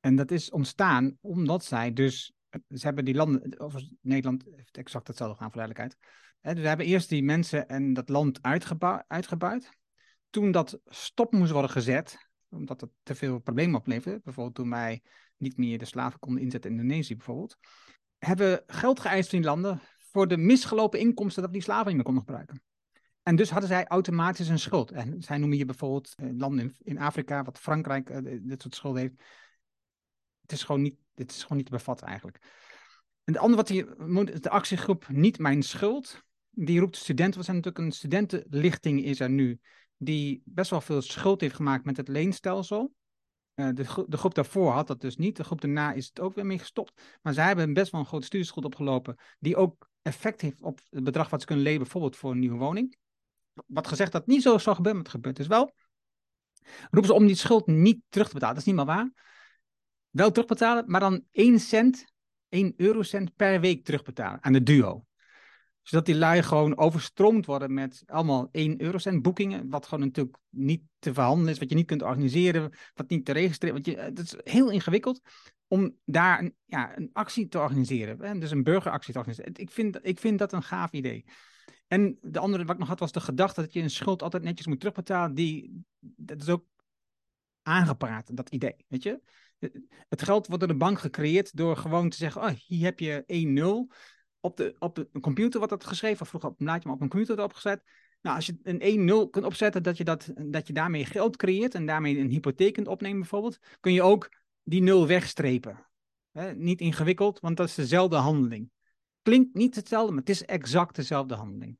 [0.00, 5.06] En dat is ontstaan omdat zij dus, ze hebben die landen, of Nederland heeft exact
[5.06, 6.18] hetzelfde gedaan voor duidelijkheid.
[6.40, 8.42] Dus we hebben eerst die mensen en dat land
[9.06, 9.78] uitgebuit.
[10.30, 14.20] Toen dat stop moest worden gezet, omdat het te veel problemen opleverde.
[14.24, 15.02] Bijvoorbeeld toen wij
[15.36, 17.56] niet meer de slaven konden inzetten in Indonesië bijvoorbeeld.
[18.18, 22.04] Hebben geld geëist van die landen voor de misgelopen inkomsten dat die slaven niet meer
[22.04, 22.62] konden gebruiken.
[23.22, 24.90] En dus hadden zij automatisch een schuld.
[24.90, 29.00] En zij noemen hier bijvoorbeeld eh, landen in, Afrika, wat Frankrijk uh, dit soort schulden
[29.00, 29.14] heeft.
[30.40, 32.38] Het is gewoon niet, dit is gewoon niet te bevatten eigenlijk.
[33.24, 36.22] En het andere wat hier de actiegroep Niet Mijn Schuld.
[36.50, 39.60] Die roept studenten, we zijn natuurlijk een studentenlichting is er nu,
[40.02, 42.92] die best wel veel schuld heeft gemaakt met het leenstelsel.
[43.54, 45.36] Uh, de, de, groep daarvoor had dat dus niet.
[45.36, 47.18] De groep daarna is het ook weer mee gestopt.
[47.22, 51.04] Maar zij hebben best wel een grote studieschuld opgelopen, die ook effect heeft op het
[51.04, 52.96] bedrag wat ze kunnen leveren, bijvoorbeeld voor een nieuwe woning.
[53.66, 55.74] Wat gezegd dat niet zo zou gebeuren, maar het gebeurt dus wel.
[56.90, 58.54] Roepen ze om die schuld niet terug te betalen.
[58.54, 59.12] Dat is niet meer waar.
[60.10, 62.04] Wel terugbetalen, maar dan 1 cent,
[62.48, 65.04] 1 eurocent per week terugbetalen aan de duo.
[65.82, 69.68] Zodat die lui gewoon overstroomd worden met allemaal 1 eurocent boekingen.
[69.68, 73.32] Wat gewoon natuurlijk niet te verhandelen is, wat je niet kunt organiseren, wat niet te
[73.32, 73.74] registreren.
[73.74, 75.20] Want je, het is heel ingewikkeld
[75.66, 78.20] om daar een, ja, een actie te organiseren.
[78.20, 78.38] Hè?
[78.38, 79.52] Dus een burgeractie te organiseren.
[79.54, 81.24] Ik vind, ik vind dat een gaaf idee.
[81.86, 84.42] En de andere wat ik nog had was de gedachte dat je een schuld altijd
[84.42, 85.34] netjes moet terugbetalen.
[85.34, 86.64] Die, dat is ook
[87.62, 88.76] aangepraat, dat idee.
[88.88, 89.20] Weet je?
[90.08, 93.24] Het geld wordt door de bank gecreëerd door gewoon te zeggen: oh, hier heb je
[93.90, 93.96] 1-0.
[94.40, 97.02] Op de, op de computer wordt dat geschreven, of vroeger op een blaadje, maar op
[97.02, 97.82] een computer opgezet.
[98.20, 101.74] Nou, als je een 1-0 kunt opzetten, dat je, dat, dat je daarmee geld creëert
[101.74, 104.28] en daarmee een hypotheek kunt opnemen bijvoorbeeld, kun je ook
[104.62, 105.86] die 0 wegstrepen.
[106.54, 108.70] niet ingewikkeld, want dat is dezelfde handeling.
[109.22, 111.78] Klinkt niet hetzelfde, maar het is exact dezelfde handeling.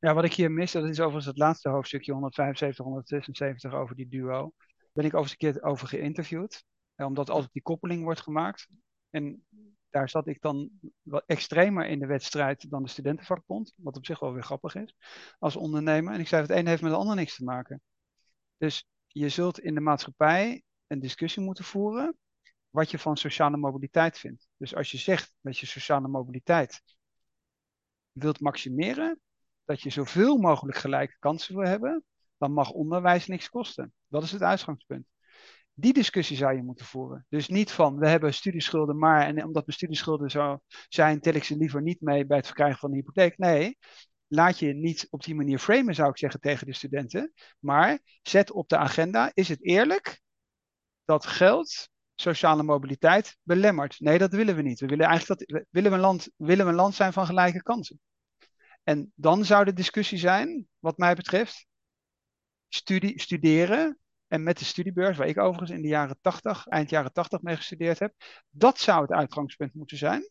[0.00, 4.08] Ja, wat ik hier mis, dat is overigens het laatste hoofdstukje 175, 176 over die
[4.08, 4.52] duo.
[4.92, 6.64] Ben ik overigens een keer over geïnterviewd,
[6.96, 8.68] omdat altijd die koppeling wordt gemaakt.
[9.10, 9.44] En
[9.90, 10.70] daar zat ik dan
[11.02, 14.94] wat extremer in de wedstrijd dan de studentenvakbond, wat op zich wel weer grappig is,
[15.38, 16.14] als ondernemer.
[16.14, 17.82] En ik zei, het een heeft met het ander niks te maken.
[18.56, 22.16] Dus je zult in de maatschappij een discussie moeten voeren
[22.70, 24.48] wat je van sociale mobiliteit vindt.
[24.56, 26.82] Dus als je zegt dat je sociale mobiliteit
[28.12, 29.20] wilt maximeren,
[29.64, 32.04] dat je zoveel mogelijk gelijke kansen wil hebben,
[32.36, 33.92] dan mag onderwijs niks kosten.
[34.08, 35.06] Dat is het uitgangspunt.
[35.80, 37.26] Die discussie zou je moeten voeren.
[37.28, 41.44] Dus niet van we hebben studieschulden, maar en omdat mijn studieschulden zo zijn, tel ik
[41.44, 43.38] ze liever niet mee bij het verkrijgen van een hypotheek.
[43.38, 43.78] Nee,
[44.26, 47.32] laat je niet op die manier framen, zou ik zeggen, tegen de studenten.
[47.58, 50.20] Maar zet op de agenda: is het eerlijk
[51.04, 54.00] dat geld sociale mobiliteit belemmert?
[54.00, 54.80] Nee, dat willen we niet.
[54.80, 57.62] We willen eigenlijk dat willen we een land, willen we een land zijn van gelijke
[57.62, 58.00] kansen.
[58.82, 61.66] En dan zou de discussie zijn, wat mij betreft,
[62.68, 63.98] studie, studeren
[64.28, 67.56] en met de studiebeurs, waar ik overigens in de jaren 80, eind jaren 80 mee
[67.56, 68.14] gestudeerd heb,
[68.50, 70.30] dat zou het uitgangspunt moeten zijn.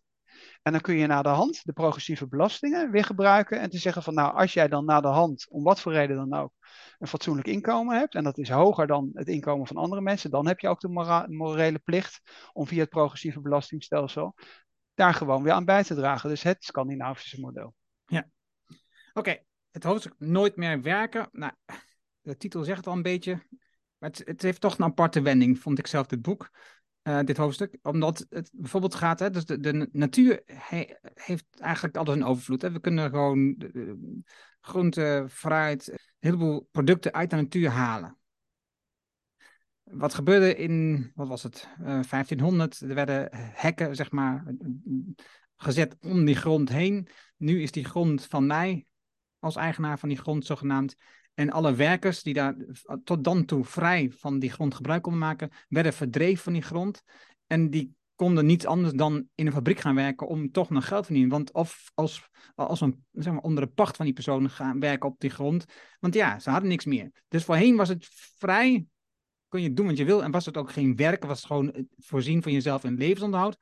[0.62, 4.04] En dan kun je na de hand de progressieve belastingen weer gebruiken en te zeggen
[4.04, 6.54] van nou, als jij dan na de hand, om wat voor reden dan ook,
[6.98, 10.48] een fatsoenlijk inkomen hebt, en dat is hoger dan het inkomen van andere mensen, dan
[10.48, 12.22] heb je ook de morele plicht
[12.54, 14.36] om via het progressieve belastingstelsel
[14.98, 16.30] daar gewoon weer aan bij te dragen.
[16.30, 17.74] Dus het Scandinavische model.
[18.06, 18.30] Ja,
[19.14, 19.44] oké.
[19.72, 21.30] Het hoofdstuk Nooit meer werken.
[21.32, 21.54] Nou,
[22.22, 23.48] de titel zegt al een beetje.
[23.98, 26.50] Maar het, het, heeft toch een aparte wending, vond ik zelf, dit boek.
[27.04, 27.78] Uh, dit hoofdstuk.
[27.82, 30.42] Omdat het bijvoorbeeld gaat, hè, dus de, de natuur
[31.14, 32.62] heeft eigenlijk altijd een overvloed.
[32.62, 32.72] Hè.
[32.72, 33.58] We kunnen gewoon
[34.62, 38.18] groente, fruit, een heleboel producten uit de natuur halen.
[39.84, 42.80] Wat gebeurde in, wat was het, uh, eh, 1500?
[42.80, 44.56] Er werden hekken, zeg maar,
[45.58, 47.08] gezet om die grond heen.
[47.38, 48.86] Nu is die grond van mij,
[49.40, 50.96] als eigenaar van die grond zogenaamd.
[51.38, 52.56] En alle werkers die daar
[53.04, 57.04] tot dan toe vrij van die grond gebruik konden maken, werden verdreven van die grond.
[57.48, 61.00] En die konden niets anders dan in een fabriek gaan werken om toch nog geld
[61.00, 61.32] te verdienen.
[61.32, 65.10] Want of als, als een, zeg maar, onder de pacht van die personen gaan werken
[65.10, 65.66] op die grond.
[66.00, 67.12] Want ja, ze hadden niks meer.
[67.28, 68.08] Dus voorheen was het
[68.38, 68.86] vrij,
[69.48, 70.24] kon je doen wat je wil.
[70.24, 73.58] En was het ook geen werk, was het gewoon voorzien van jezelf in levensonderhoud.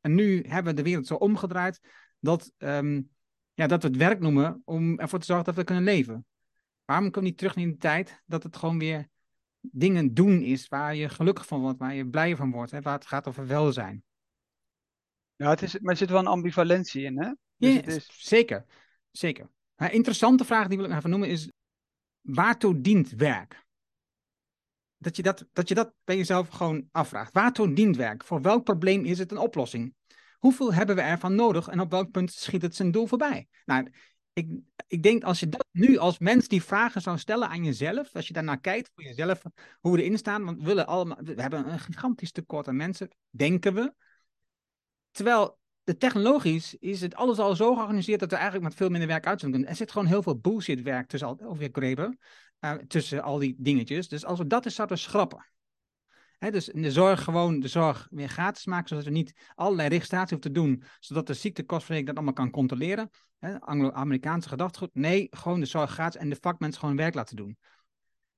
[0.00, 1.80] En nu hebben we de wereld zo omgedraaid
[2.20, 3.10] dat, um,
[3.54, 6.24] ja, dat we het werk noemen om ervoor te zorgen dat we kunnen leven.
[6.90, 9.08] Waarom komen we niet terug in de tijd dat het gewoon weer
[9.60, 12.94] dingen doen is waar je gelukkig van wordt, waar je blij van wordt, hè, waar
[12.94, 14.04] het gaat over welzijn.
[15.36, 17.32] Ja, het is, maar er zit wel een ambivalentie in, hè?
[17.56, 18.08] Dus ja, is...
[18.28, 18.64] zeker.
[19.10, 19.50] Zeker.
[19.76, 21.50] Een interessante vraag die wil ik even noemen is,
[22.20, 23.66] waartoe dient werk?
[24.96, 27.32] Dat je dat, dat je dat bij jezelf gewoon afvraagt.
[27.32, 28.24] Waartoe dient werk?
[28.24, 29.94] Voor welk probleem is het een oplossing?
[30.38, 33.48] Hoeveel hebben we ervan nodig en op welk punt schiet het zijn doel voorbij?
[33.64, 33.90] Nou,
[34.40, 38.14] ik, ik denk als je dat nu als mens die vragen zou stellen aan jezelf,
[38.14, 39.42] als je daarnaar kijkt voor jezelf,
[39.80, 43.08] hoe we erin staan, want we willen allemaal, we hebben een gigantisch tekort aan mensen,
[43.30, 43.94] denken we.
[45.10, 49.08] Terwijl de technologisch is het alles al zo georganiseerd dat we eigenlijk met veel minder
[49.08, 49.66] werk uit kunnen.
[49.66, 52.18] Er zit gewoon heel veel bullshit werk tussen al, alweer grepen.
[52.60, 54.08] uh, tussen al die dingetjes.
[54.08, 55.46] Dus als we dat eens zouden schrappen.
[56.48, 60.36] Dus in de zorg gewoon de zorg weer gratis maken, zodat we niet allerlei registratie
[60.36, 63.10] hoeven te doen, zodat de ziektekostverzekering dat allemaal kan controleren.
[63.58, 64.94] Anglo-Amerikaanse gedachtegoed.
[64.94, 67.58] Nee, gewoon de zorg gratis en de vakmensen gewoon werk laten doen.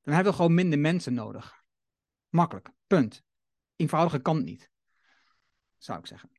[0.03, 1.63] Dan hebben we gewoon minder mensen nodig.
[2.29, 3.23] Makkelijk, punt.
[3.77, 4.71] Eenvoudiger kan het niet,
[5.79, 6.31] zou ik zeggen.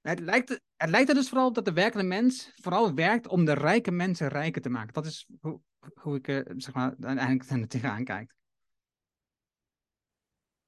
[0.00, 3.44] Het lijkt, het lijkt er dus vooral op dat de werkende mens vooral werkt om
[3.44, 4.92] de rijke mensen rijker te maken.
[4.92, 5.60] Dat is hoe,
[5.94, 8.34] hoe ik uh, zeg maar, uiteindelijk er tegenaan kijk.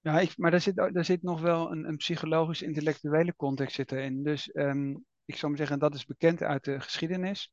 [0.01, 4.23] Ja, ik, maar daar zit, daar zit nog wel een, een psychologisch-intellectuele context zit erin.
[4.23, 7.53] Dus um, ik zou maar zeggen, dat is bekend uit de geschiedenis.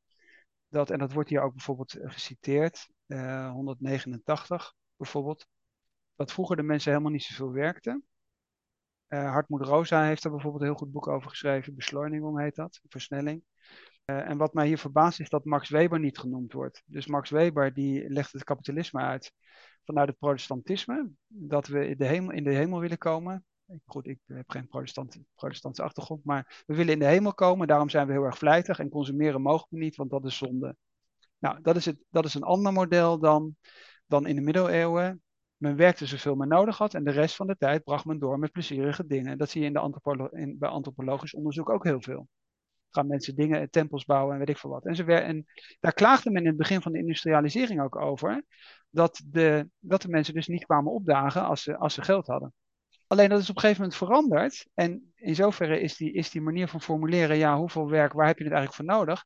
[0.68, 5.46] Dat, en dat wordt hier ook bijvoorbeeld eh, geciteerd, uh, 189 bijvoorbeeld.
[6.16, 8.04] Dat vroeger de mensen helemaal niet zoveel werkten.
[9.08, 11.74] Uh, Hartmoed Rosa heeft er bijvoorbeeld een heel goed boek over geschreven.
[11.74, 13.44] Beschleunigung heet dat, versnelling.
[14.10, 16.82] Uh, en wat mij hier verbaast is dat Max Weber niet genoemd wordt.
[16.86, 19.32] Dus Max Weber die legt het kapitalisme uit
[19.84, 21.10] vanuit het protestantisme.
[21.26, 23.44] Dat we in de hemel, in de hemel willen komen.
[23.86, 27.66] Goed, ik heb geen protestant, protestantse achtergrond, maar we willen in de hemel komen.
[27.66, 30.76] Daarom zijn we heel erg vlijtig en consumeren mogen we niet, want dat is zonde.
[31.38, 33.56] Nou, dat is, het, dat is een ander model dan,
[34.06, 35.22] dan in de middeleeuwen
[35.56, 38.38] men werkte zoveel men nodig had en de rest van de tijd bracht men door
[38.38, 39.38] met plezierige dingen.
[39.38, 42.28] Dat zie je in de in, bij antropologisch onderzoek ook heel veel.
[42.90, 44.86] Gaan mensen dingen, tempels bouwen en weet ik veel wat.
[44.86, 45.46] En, ze en
[45.80, 48.44] daar klaagde men in het begin van de industrialisering ook over,
[48.90, 52.52] dat de, dat de mensen dus niet kwamen opdagen als ze, als ze geld hadden.
[53.06, 54.66] Alleen dat is op een gegeven moment veranderd.
[54.74, 58.38] En in zoverre is die, is die manier van formuleren, ja, hoeveel werk, waar heb
[58.38, 59.24] je het eigenlijk voor nodig?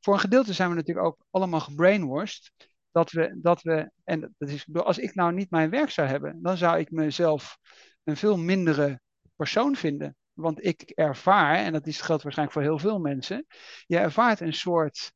[0.00, 2.52] Voor een gedeelte zijn we natuurlijk ook allemaal gebrainwashed
[2.90, 6.42] dat we, dat we en dat is, als ik nou niet mijn werk zou hebben,
[6.42, 7.58] dan zou ik mezelf
[8.04, 9.00] een veel mindere
[9.36, 10.16] persoon vinden.
[10.36, 13.46] Want ik ervaar, en dat is, geldt waarschijnlijk voor heel veel mensen,
[13.86, 15.12] je ervaart een soort,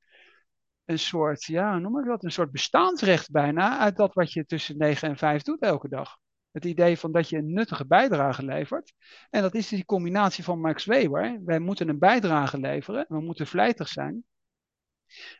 [0.84, 4.76] een soort, ja, noem ik dat, een soort bestaansrecht bijna uit dat wat je tussen
[4.78, 6.18] 9 en 5 doet elke dag.
[6.50, 8.92] Het idee van dat je een nuttige bijdrage levert.
[9.30, 11.40] En dat is die combinatie van Max Weber.
[11.44, 14.24] Wij moeten een bijdrage leveren, we moeten vlijtig zijn.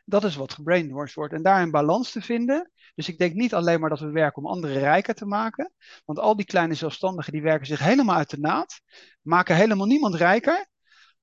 [0.05, 1.33] Dat is wat gebrainwashed wordt.
[1.33, 2.71] En daar een balans te vinden.
[2.95, 5.73] Dus ik denk niet alleen maar dat we werken om anderen rijker te maken.
[6.05, 8.81] Want al die kleine zelfstandigen die werken zich helemaal uit de naad.
[9.21, 10.67] Maken helemaal niemand rijker.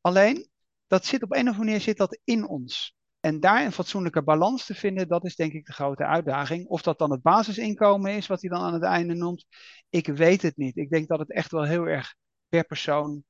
[0.01, 0.49] Alleen,
[0.87, 2.97] dat zit op een of andere manier zit dat in ons.
[3.21, 6.67] En daar een fatsoenlijke balans te vinden, dat is denk ik de grote uitdaging.
[6.67, 9.47] Of dat dan het basisinkomen is, wat hij dan aan het einde noemt,
[9.89, 10.77] ik weet het niet.
[10.77, 12.15] Ik denk dat het echt wel heel erg
[12.49, 13.25] per persoon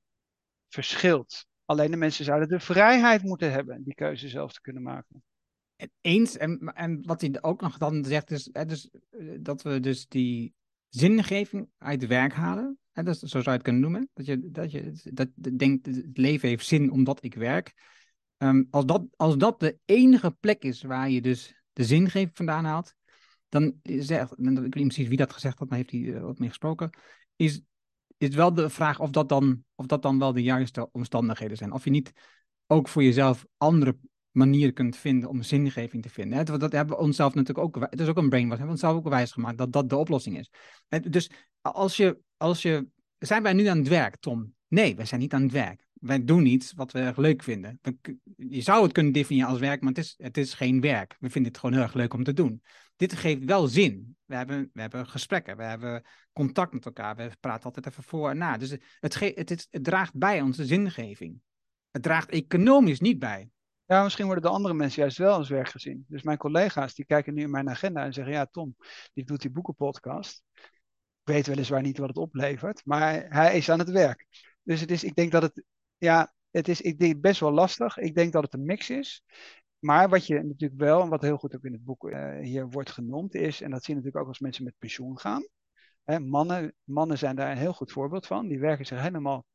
[0.69, 1.47] verschilt.
[1.69, 5.23] Alleen de mensen zouden de vrijheid moeten hebben die keuze zelf te kunnen maken.
[6.01, 9.81] Eens, en, en wat hij ook nog dan zegt, is hè, dus, eh, dat we
[9.81, 10.55] dus die
[10.89, 12.79] zingeving uit werk halen.
[12.93, 14.09] Hè, dus, zo zou je het kunnen noemen.
[14.15, 17.75] Dat je, dat je dat denkt, het leven heeft zin omdat ik werk.
[18.39, 22.65] Um, als, dat, als dat de enige plek is waar je dus de zingeving vandaan
[22.65, 22.95] haalt,
[23.49, 26.39] dan zegt, ik weet niet precies wie dat gezegd had, maar heeft hij uh, wat
[26.39, 26.91] mee gesproken,
[27.37, 27.63] is
[28.19, 31.73] is wel de vraag of dat, dan, of dat dan wel de juiste omstandigheden zijn.
[31.73, 32.13] Of je niet
[32.67, 33.99] ook voor jezelf andere
[34.31, 36.47] manieren kunt vinden om zingeving te vinden.
[36.47, 39.09] Dat, hebben we onszelf natuurlijk ook, het is ook een brainwash, hebben we onszelf ook
[39.09, 40.51] wijs gemaakt dat dat de oplossing is.
[41.11, 42.87] Dus als je, als je,
[43.19, 44.55] zijn wij nu aan het werk, Tom?
[44.69, 45.87] Nee, wij zijn niet aan het werk.
[45.93, 47.81] Wij doen iets wat we erg leuk vinden.
[48.37, 51.17] Je zou het kunnen definiëren als werk, maar het is, het is geen werk.
[51.19, 52.63] We vinden het gewoon heel erg leuk om te doen
[52.99, 54.17] dit geeft wel zin.
[54.29, 58.31] We hebben, we hebben gesprekken, we hebben contact met elkaar, we praten altijd even voor
[58.31, 58.57] en na.
[58.57, 58.71] Dus
[59.01, 61.41] het, het, het, draagt bij onze zingeving.
[61.91, 63.51] Het draagt economisch niet bij.
[63.85, 66.05] Ja, misschien worden de andere mensen juist wel als werk gezien.
[66.09, 68.77] Dus mijn collega's die kijken nu in mijn agenda en zeggen: Ja, Tom,
[69.15, 70.43] die doet die boekenpodcast.
[71.23, 74.27] Ik weet weliswaar niet wat het oplevert, maar hij is aan het werk.
[74.63, 75.63] Dus het is, ik denk dat het,
[75.99, 77.99] ja, het is ik denk, best wel lastig.
[77.99, 79.23] Ik denk dat het een mix is.
[79.79, 82.69] Maar wat je natuurlijk wel, en wat heel goed ook in het boek uh, hier
[82.69, 85.47] wordt genoemd, is, en dat zie je natuurlijk ook als mensen met pensioen gaan.
[86.05, 88.49] Hè, mannen, mannen zijn daar een heel goed voorbeeld van.
[88.49, 89.47] Die werken zich helemaal,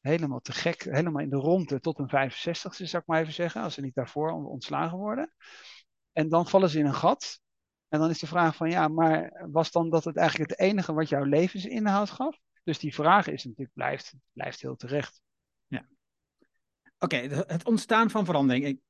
[0.00, 3.62] helemaal te gek, helemaal in de ronde tot een 65ste, zou ik maar even zeggen,
[3.62, 5.32] als ze niet daarvoor ontslagen worden.
[6.12, 7.40] En dan vallen ze in een gat.
[7.88, 10.92] En dan is de vraag van, ja, maar was dan dat het eigenlijk het enige
[10.92, 12.38] wat jouw levensinhoud gaf?
[12.64, 15.22] Dus die vraag is natuurlijk, blijft, blijft heel terecht.
[15.66, 15.86] Ja.
[16.98, 17.16] Oké,
[17.46, 18.80] het ontstaan van verandering.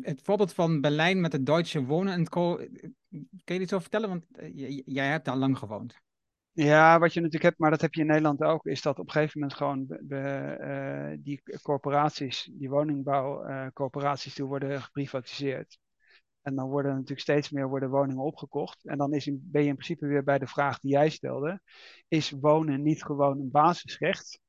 [0.00, 2.56] Het voorbeeld van Berlijn met het Duitse wonen en co.
[3.44, 4.08] Kun je iets over vertellen?
[4.08, 6.00] Want eh, jij hebt daar lang gewoond.
[6.54, 9.06] Ja, wat je natuurlijk hebt, maar dat heb je in Nederland ook, is dat op
[9.06, 15.78] een gegeven moment gewoon de, uh, die corporaties, die woningbouwcorporaties, uh, die worden geprivatiseerd.
[16.42, 18.84] En dan worden natuurlijk steeds meer worden woningen opgekocht.
[18.84, 21.60] En dan is ben je in principe weer bij de vraag die jij stelde.
[22.08, 24.40] Is wonen niet gewoon een basisrecht?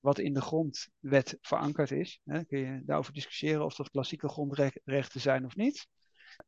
[0.00, 2.20] Wat in de grondwet verankerd is.
[2.24, 5.86] Hè, kun je daarover discussiëren of dat klassieke grondrechten zijn of niet.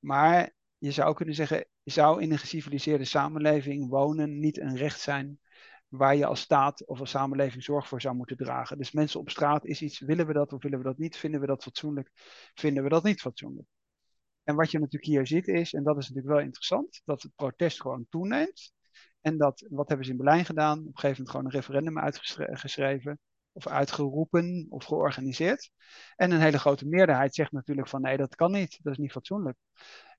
[0.01, 5.41] Maar je zou kunnen zeggen, zou in een geciviliseerde samenleving wonen niet een recht zijn
[5.89, 8.79] waar je als staat of als samenleving zorg voor zou moeten dragen.
[8.79, 11.17] Dus mensen op straat is iets, willen we dat of willen we dat niet?
[11.17, 12.11] Vinden we dat fatsoenlijk?
[12.55, 13.67] Vinden we dat niet fatsoenlijk?
[14.43, 17.35] En wat je natuurlijk hier ziet is, en dat is natuurlijk wel interessant, dat het
[17.35, 18.73] protest gewoon toeneemt.
[19.21, 20.79] En dat, wat hebben ze in Berlijn gedaan?
[20.79, 23.19] Op een gegeven moment gewoon een referendum uitgeschreven,
[23.53, 25.71] of uitgeroepen, of georganiseerd.
[26.17, 29.13] En een hele grote meerderheid zegt natuurlijk van nee, dat kan niet, dat is niet
[29.13, 29.57] fatsoenlijk.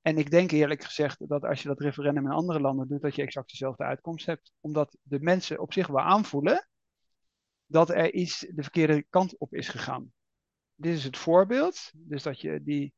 [0.01, 3.15] En ik denk eerlijk gezegd dat als je dat referendum in andere landen doet, dat
[3.15, 4.51] je exact dezelfde uitkomst hebt.
[4.59, 6.67] Omdat de mensen op zich wel aanvoelen
[7.65, 10.11] dat er iets de verkeerde kant op is gegaan.
[10.75, 11.91] Dit is het voorbeeld.
[11.93, 12.93] Dus dat je die,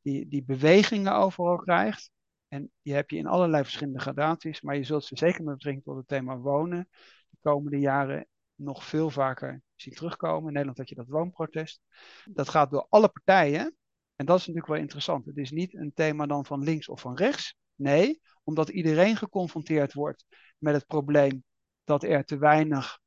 [0.00, 2.10] die, die bewegingen overal krijgt.
[2.48, 4.60] En die heb je in allerlei verschillende gradaties.
[4.60, 6.88] Maar je zult ze zeker met betrekking tot het thema wonen
[7.30, 10.46] de komende jaren nog veel vaker zien terugkomen.
[10.46, 11.80] In Nederland had je dat woonprotest.
[12.24, 13.76] Dat gaat door alle partijen.
[14.16, 15.26] En dat is natuurlijk wel interessant.
[15.26, 17.56] Het is niet een thema dan van links of van rechts.
[17.74, 20.24] Nee, omdat iedereen geconfronteerd wordt
[20.58, 21.44] met het probleem
[21.84, 22.98] dat er te weinig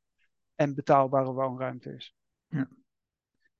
[0.55, 2.15] en betaalbare woonruimte is.
[2.47, 2.69] Ja.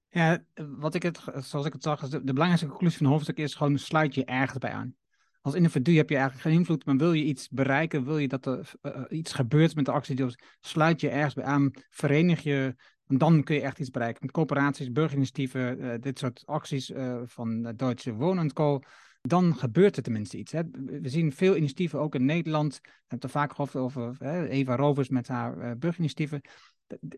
[0.10, 3.38] Ja, wat ik het, zoals ik het zag, de, de belangrijkste conclusie van het hoofdstuk
[3.38, 4.96] is gewoon sluit je ergens bij aan.
[5.42, 8.46] Als individu heb je eigenlijk geen invloed, maar wil je iets bereiken, wil je dat
[8.46, 12.76] er uh, iets gebeurt met de actie, sluit je ergens bij aan, verenig je
[13.08, 14.26] dan kun je echt iets bereiken.
[14.26, 18.80] Met coöperaties, burgerinitiatieven, uh, dit soort acties uh, van Duitse Wonen Co.
[19.22, 20.52] Dan gebeurt er tenminste iets.
[20.52, 20.62] Hè.
[20.86, 22.80] We zien veel initiatieven ook in Nederland.
[22.82, 26.42] We hebben het er vaak gehad over hè, Eva Rovers met haar uh, burgerinitiatieven.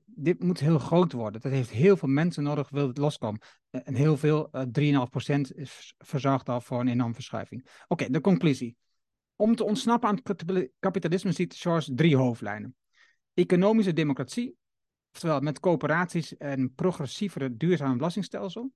[0.05, 1.41] dit moet heel groot worden.
[1.41, 3.41] Dat heeft heel veel mensen nodig, wil het loskomen.
[3.69, 7.67] En heel veel, 3,5% is verzorgd al voor een enorme verschuiving.
[7.87, 8.75] Oké, de conclusie.
[9.35, 12.75] Om te ontsnappen aan het kapitalisme ziet George drie hoofdlijnen.
[13.33, 14.57] Economische democratie,
[15.19, 18.73] Oftewel met coöperaties en progressievere duurzame belastingstelsel.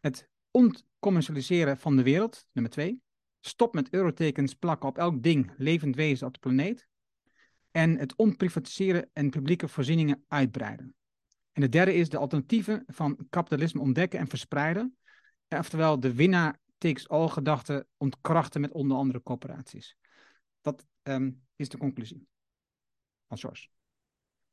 [0.00, 3.02] Het ontcommercialiseren van de wereld, nummer twee.
[3.40, 6.88] Stop met eurotekens plakken op elk ding, levend wezen op de planeet.
[7.70, 10.94] En het onprivatiseren en publieke voorzieningen uitbreiden.
[11.52, 14.96] En de derde is de alternatieven van kapitalisme ontdekken en verspreiden.
[15.48, 19.96] Oftewel de winnaar takes all gedachte ontkrachten met onder andere corporaties.
[20.60, 22.26] Dat um, is de conclusie
[23.28, 23.73] van.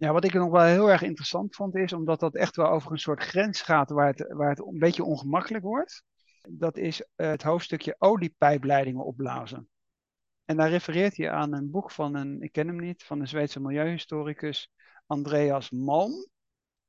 [0.01, 2.91] Ja, wat ik nog wel heel erg interessant vond is, omdat dat echt wel over
[2.91, 6.03] een soort grens gaat waar het, waar het een beetje ongemakkelijk wordt.
[6.49, 9.69] Dat is eh, het hoofdstukje oliepijpleidingen opblazen.
[10.45, 13.27] En daar refereert hij aan een boek van een, ik ken hem niet, van een
[13.27, 14.71] Zweedse milieuhistoricus
[15.05, 16.27] Andreas Malm.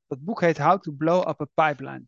[0.06, 2.04] Dat boek heet How to Blow Up a Pipeline.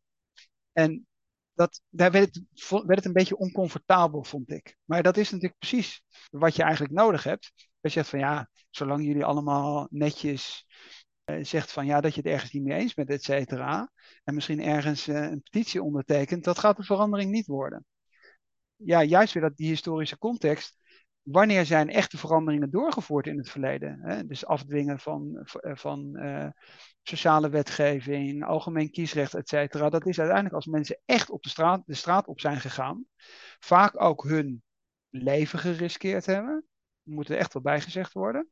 [0.73, 1.07] En
[1.55, 4.77] dat, daar werd het, werd het een beetje oncomfortabel, vond ik.
[4.85, 7.53] Maar dat is natuurlijk precies wat je eigenlijk nodig hebt.
[7.81, 10.67] Dat je zegt van ja, zolang jullie allemaal netjes
[11.25, 13.91] uh, zegt van ja, dat je het ergens niet mee eens bent, et cetera.
[14.25, 17.85] En misschien ergens uh, een petitie ondertekent, dat gaat de verandering niet worden.
[18.77, 20.77] Ja, juist weer dat die historische context.
[21.25, 23.99] Wanneer zijn echte veranderingen doorgevoerd in het verleden?
[24.03, 24.27] Hè?
[24.27, 26.49] Dus afdwingen van, van uh,
[27.03, 29.91] sociale wetgeving, algemeen kiesrecht, et cetera.
[29.91, 33.05] Dat is uiteindelijk als mensen echt op de straat, de straat op zijn gegaan.
[33.59, 34.62] Vaak ook hun
[35.09, 36.66] leven geriskeerd hebben.
[37.03, 38.49] Moet er echt wel bijgezegd worden.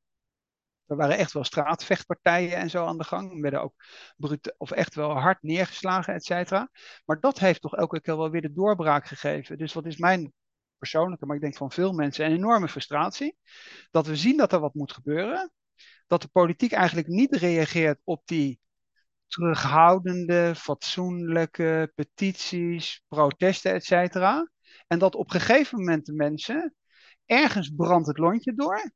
[0.86, 3.32] Er waren echt wel straatvechtpartijen en zo aan de gang.
[3.32, 3.74] Er werden ook
[4.16, 6.70] brute, of echt wel hard neergeslagen, et cetera.
[7.04, 9.58] Maar dat heeft toch elke keer wel weer de doorbraak gegeven.
[9.58, 10.32] Dus wat is mijn
[10.82, 13.36] persoonlijke, maar ik denk van veel mensen, een enorme frustratie.
[13.90, 15.52] Dat we zien dat er wat moet gebeuren.
[16.06, 18.60] Dat de politiek eigenlijk niet reageert op die
[19.26, 24.50] terughoudende, fatsoenlijke petities, protesten, et cetera.
[24.86, 26.74] En dat op een gegeven moment de mensen
[27.26, 28.92] ergens brandt het lontje door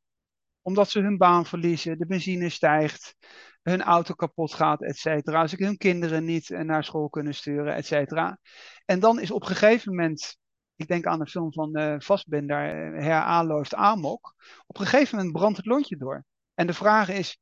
[0.66, 3.16] omdat ze hun baan verliezen, de benzine stijgt,
[3.62, 5.46] hun auto kapot gaat, et cetera.
[5.46, 8.38] Ze hun kinderen niet naar school kunnen sturen, et cetera.
[8.84, 10.38] En dan is op een gegeven moment,
[10.76, 14.34] ik denk aan de film van uh, Vastbinder, uh, Her Amok.
[14.66, 16.24] Op een gegeven moment brandt het lontje door.
[16.54, 17.38] En de vraag is,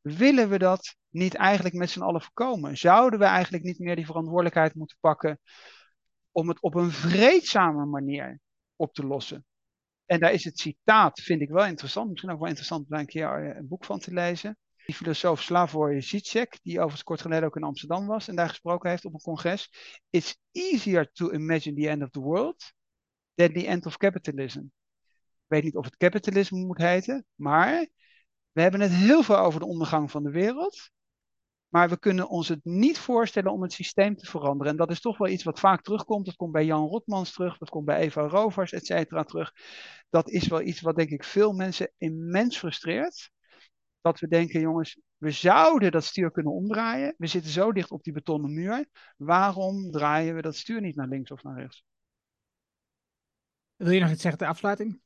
[0.00, 2.76] willen we dat niet eigenlijk met z'n allen voorkomen?
[2.76, 5.40] Zouden we eigenlijk niet meer die verantwoordelijkheid moeten pakken
[6.32, 8.40] om het op een vreedzame manier
[8.76, 9.44] op te lossen?
[10.06, 12.08] En daar is het citaat, vind ik wel interessant.
[12.10, 14.58] Misschien ook wel interessant om daar een keer eh, een boek van te lezen.
[14.86, 18.90] Die filosoof Slavoj Zizek, die overigens kort geleden ook in Amsterdam was en daar gesproken
[18.90, 19.70] heeft op een congres.
[20.10, 22.72] It's easier to imagine the end of the world
[23.38, 24.60] than the end of capitalism.
[24.60, 27.88] Ik weet niet of het kapitalisme moet heten, maar
[28.52, 30.90] we hebben het heel veel over de ondergang van de wereld.
[31.68, 34.72] Maar we kunnen ons het niet voorstellen om het systeem te veranderen.
[34.72, 36.26] En dat is toch wel iets wat vaak terugkomt.
[36.26, 39.52] Dat komt bij Jan Rotmans terug, dat komt bij Eva Rovers, et cetera, terug.
[40.10, 43.30] Dat is wel iets wat denk ik veel mensen immens frustreert.
[44.00, 47.14] Dat we denken, jongens, we zouden dat stuur kunnen omdraaien.
[47.18, 48.86] We zitten zo dicht op die betonnen muur.
[49.16, 51.87] Waarom draaien we dat stuur niet naar links of naar rechts?
[53.78, 55.00] Wil je nog iets zeggen ter afsluiting?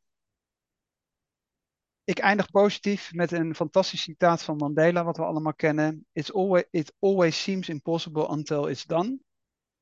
[2.04, 6.06] Ik eindig positief met een fantastisch citaat van Mandela, wat we allemaal kennen.
[6.32, 9.18] Always, it always seems impossible until it's done.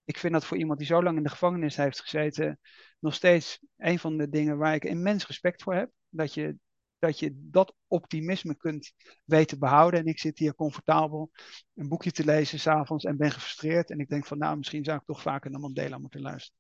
[0.05, 2.59] Ik vind dat voor iemand die zo lang in de gevangenis heeft gezeten,
[2.99, 5.91] nog steeds een van de dingen waar ik immens respect voor heb.
[6.09, 6.57] Dat je
[6.99, 8.93] dat, je dat optimisme kunt
[9.25, 10.01] weten behouden.
[10.01, 11.31] En ik zit hier comfortabel
[11.75, 13.91] een boekje te lezen s'avonds en ben gefrustreerd.
[13.91, 16.60] En ik denk van nou, misschien zou ik toch vaker naar Mandela moeten luisteren.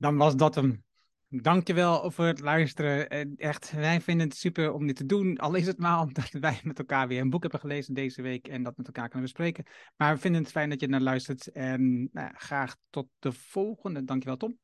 [0.00, 0.84] Dan was dat hem.
[1.28, 3.08] Dankjewel voor het luisteren.
[3.36, 5.36] Echt, wij vinden het super om dit te doen.
[5.36, 8.48] Al is het maar omdat wij met elkaar weer een boek hebben gelezen deze week
[8.48, 9.64] en dat met elkaar kunnen bespreken.
[9.96, 11.46] Maar we vinden het fijn dat je naar luistert.
[11.46, 14.04] En nou, graag tot de volgende.
[14.04, 14.58] Dankjewel, Tom.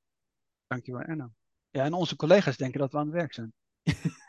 [0.67, 1.33] Dankjewel, Erno.
[1.71, 3.53] Ja, en onze collega's denken dat we aan het werk zijn.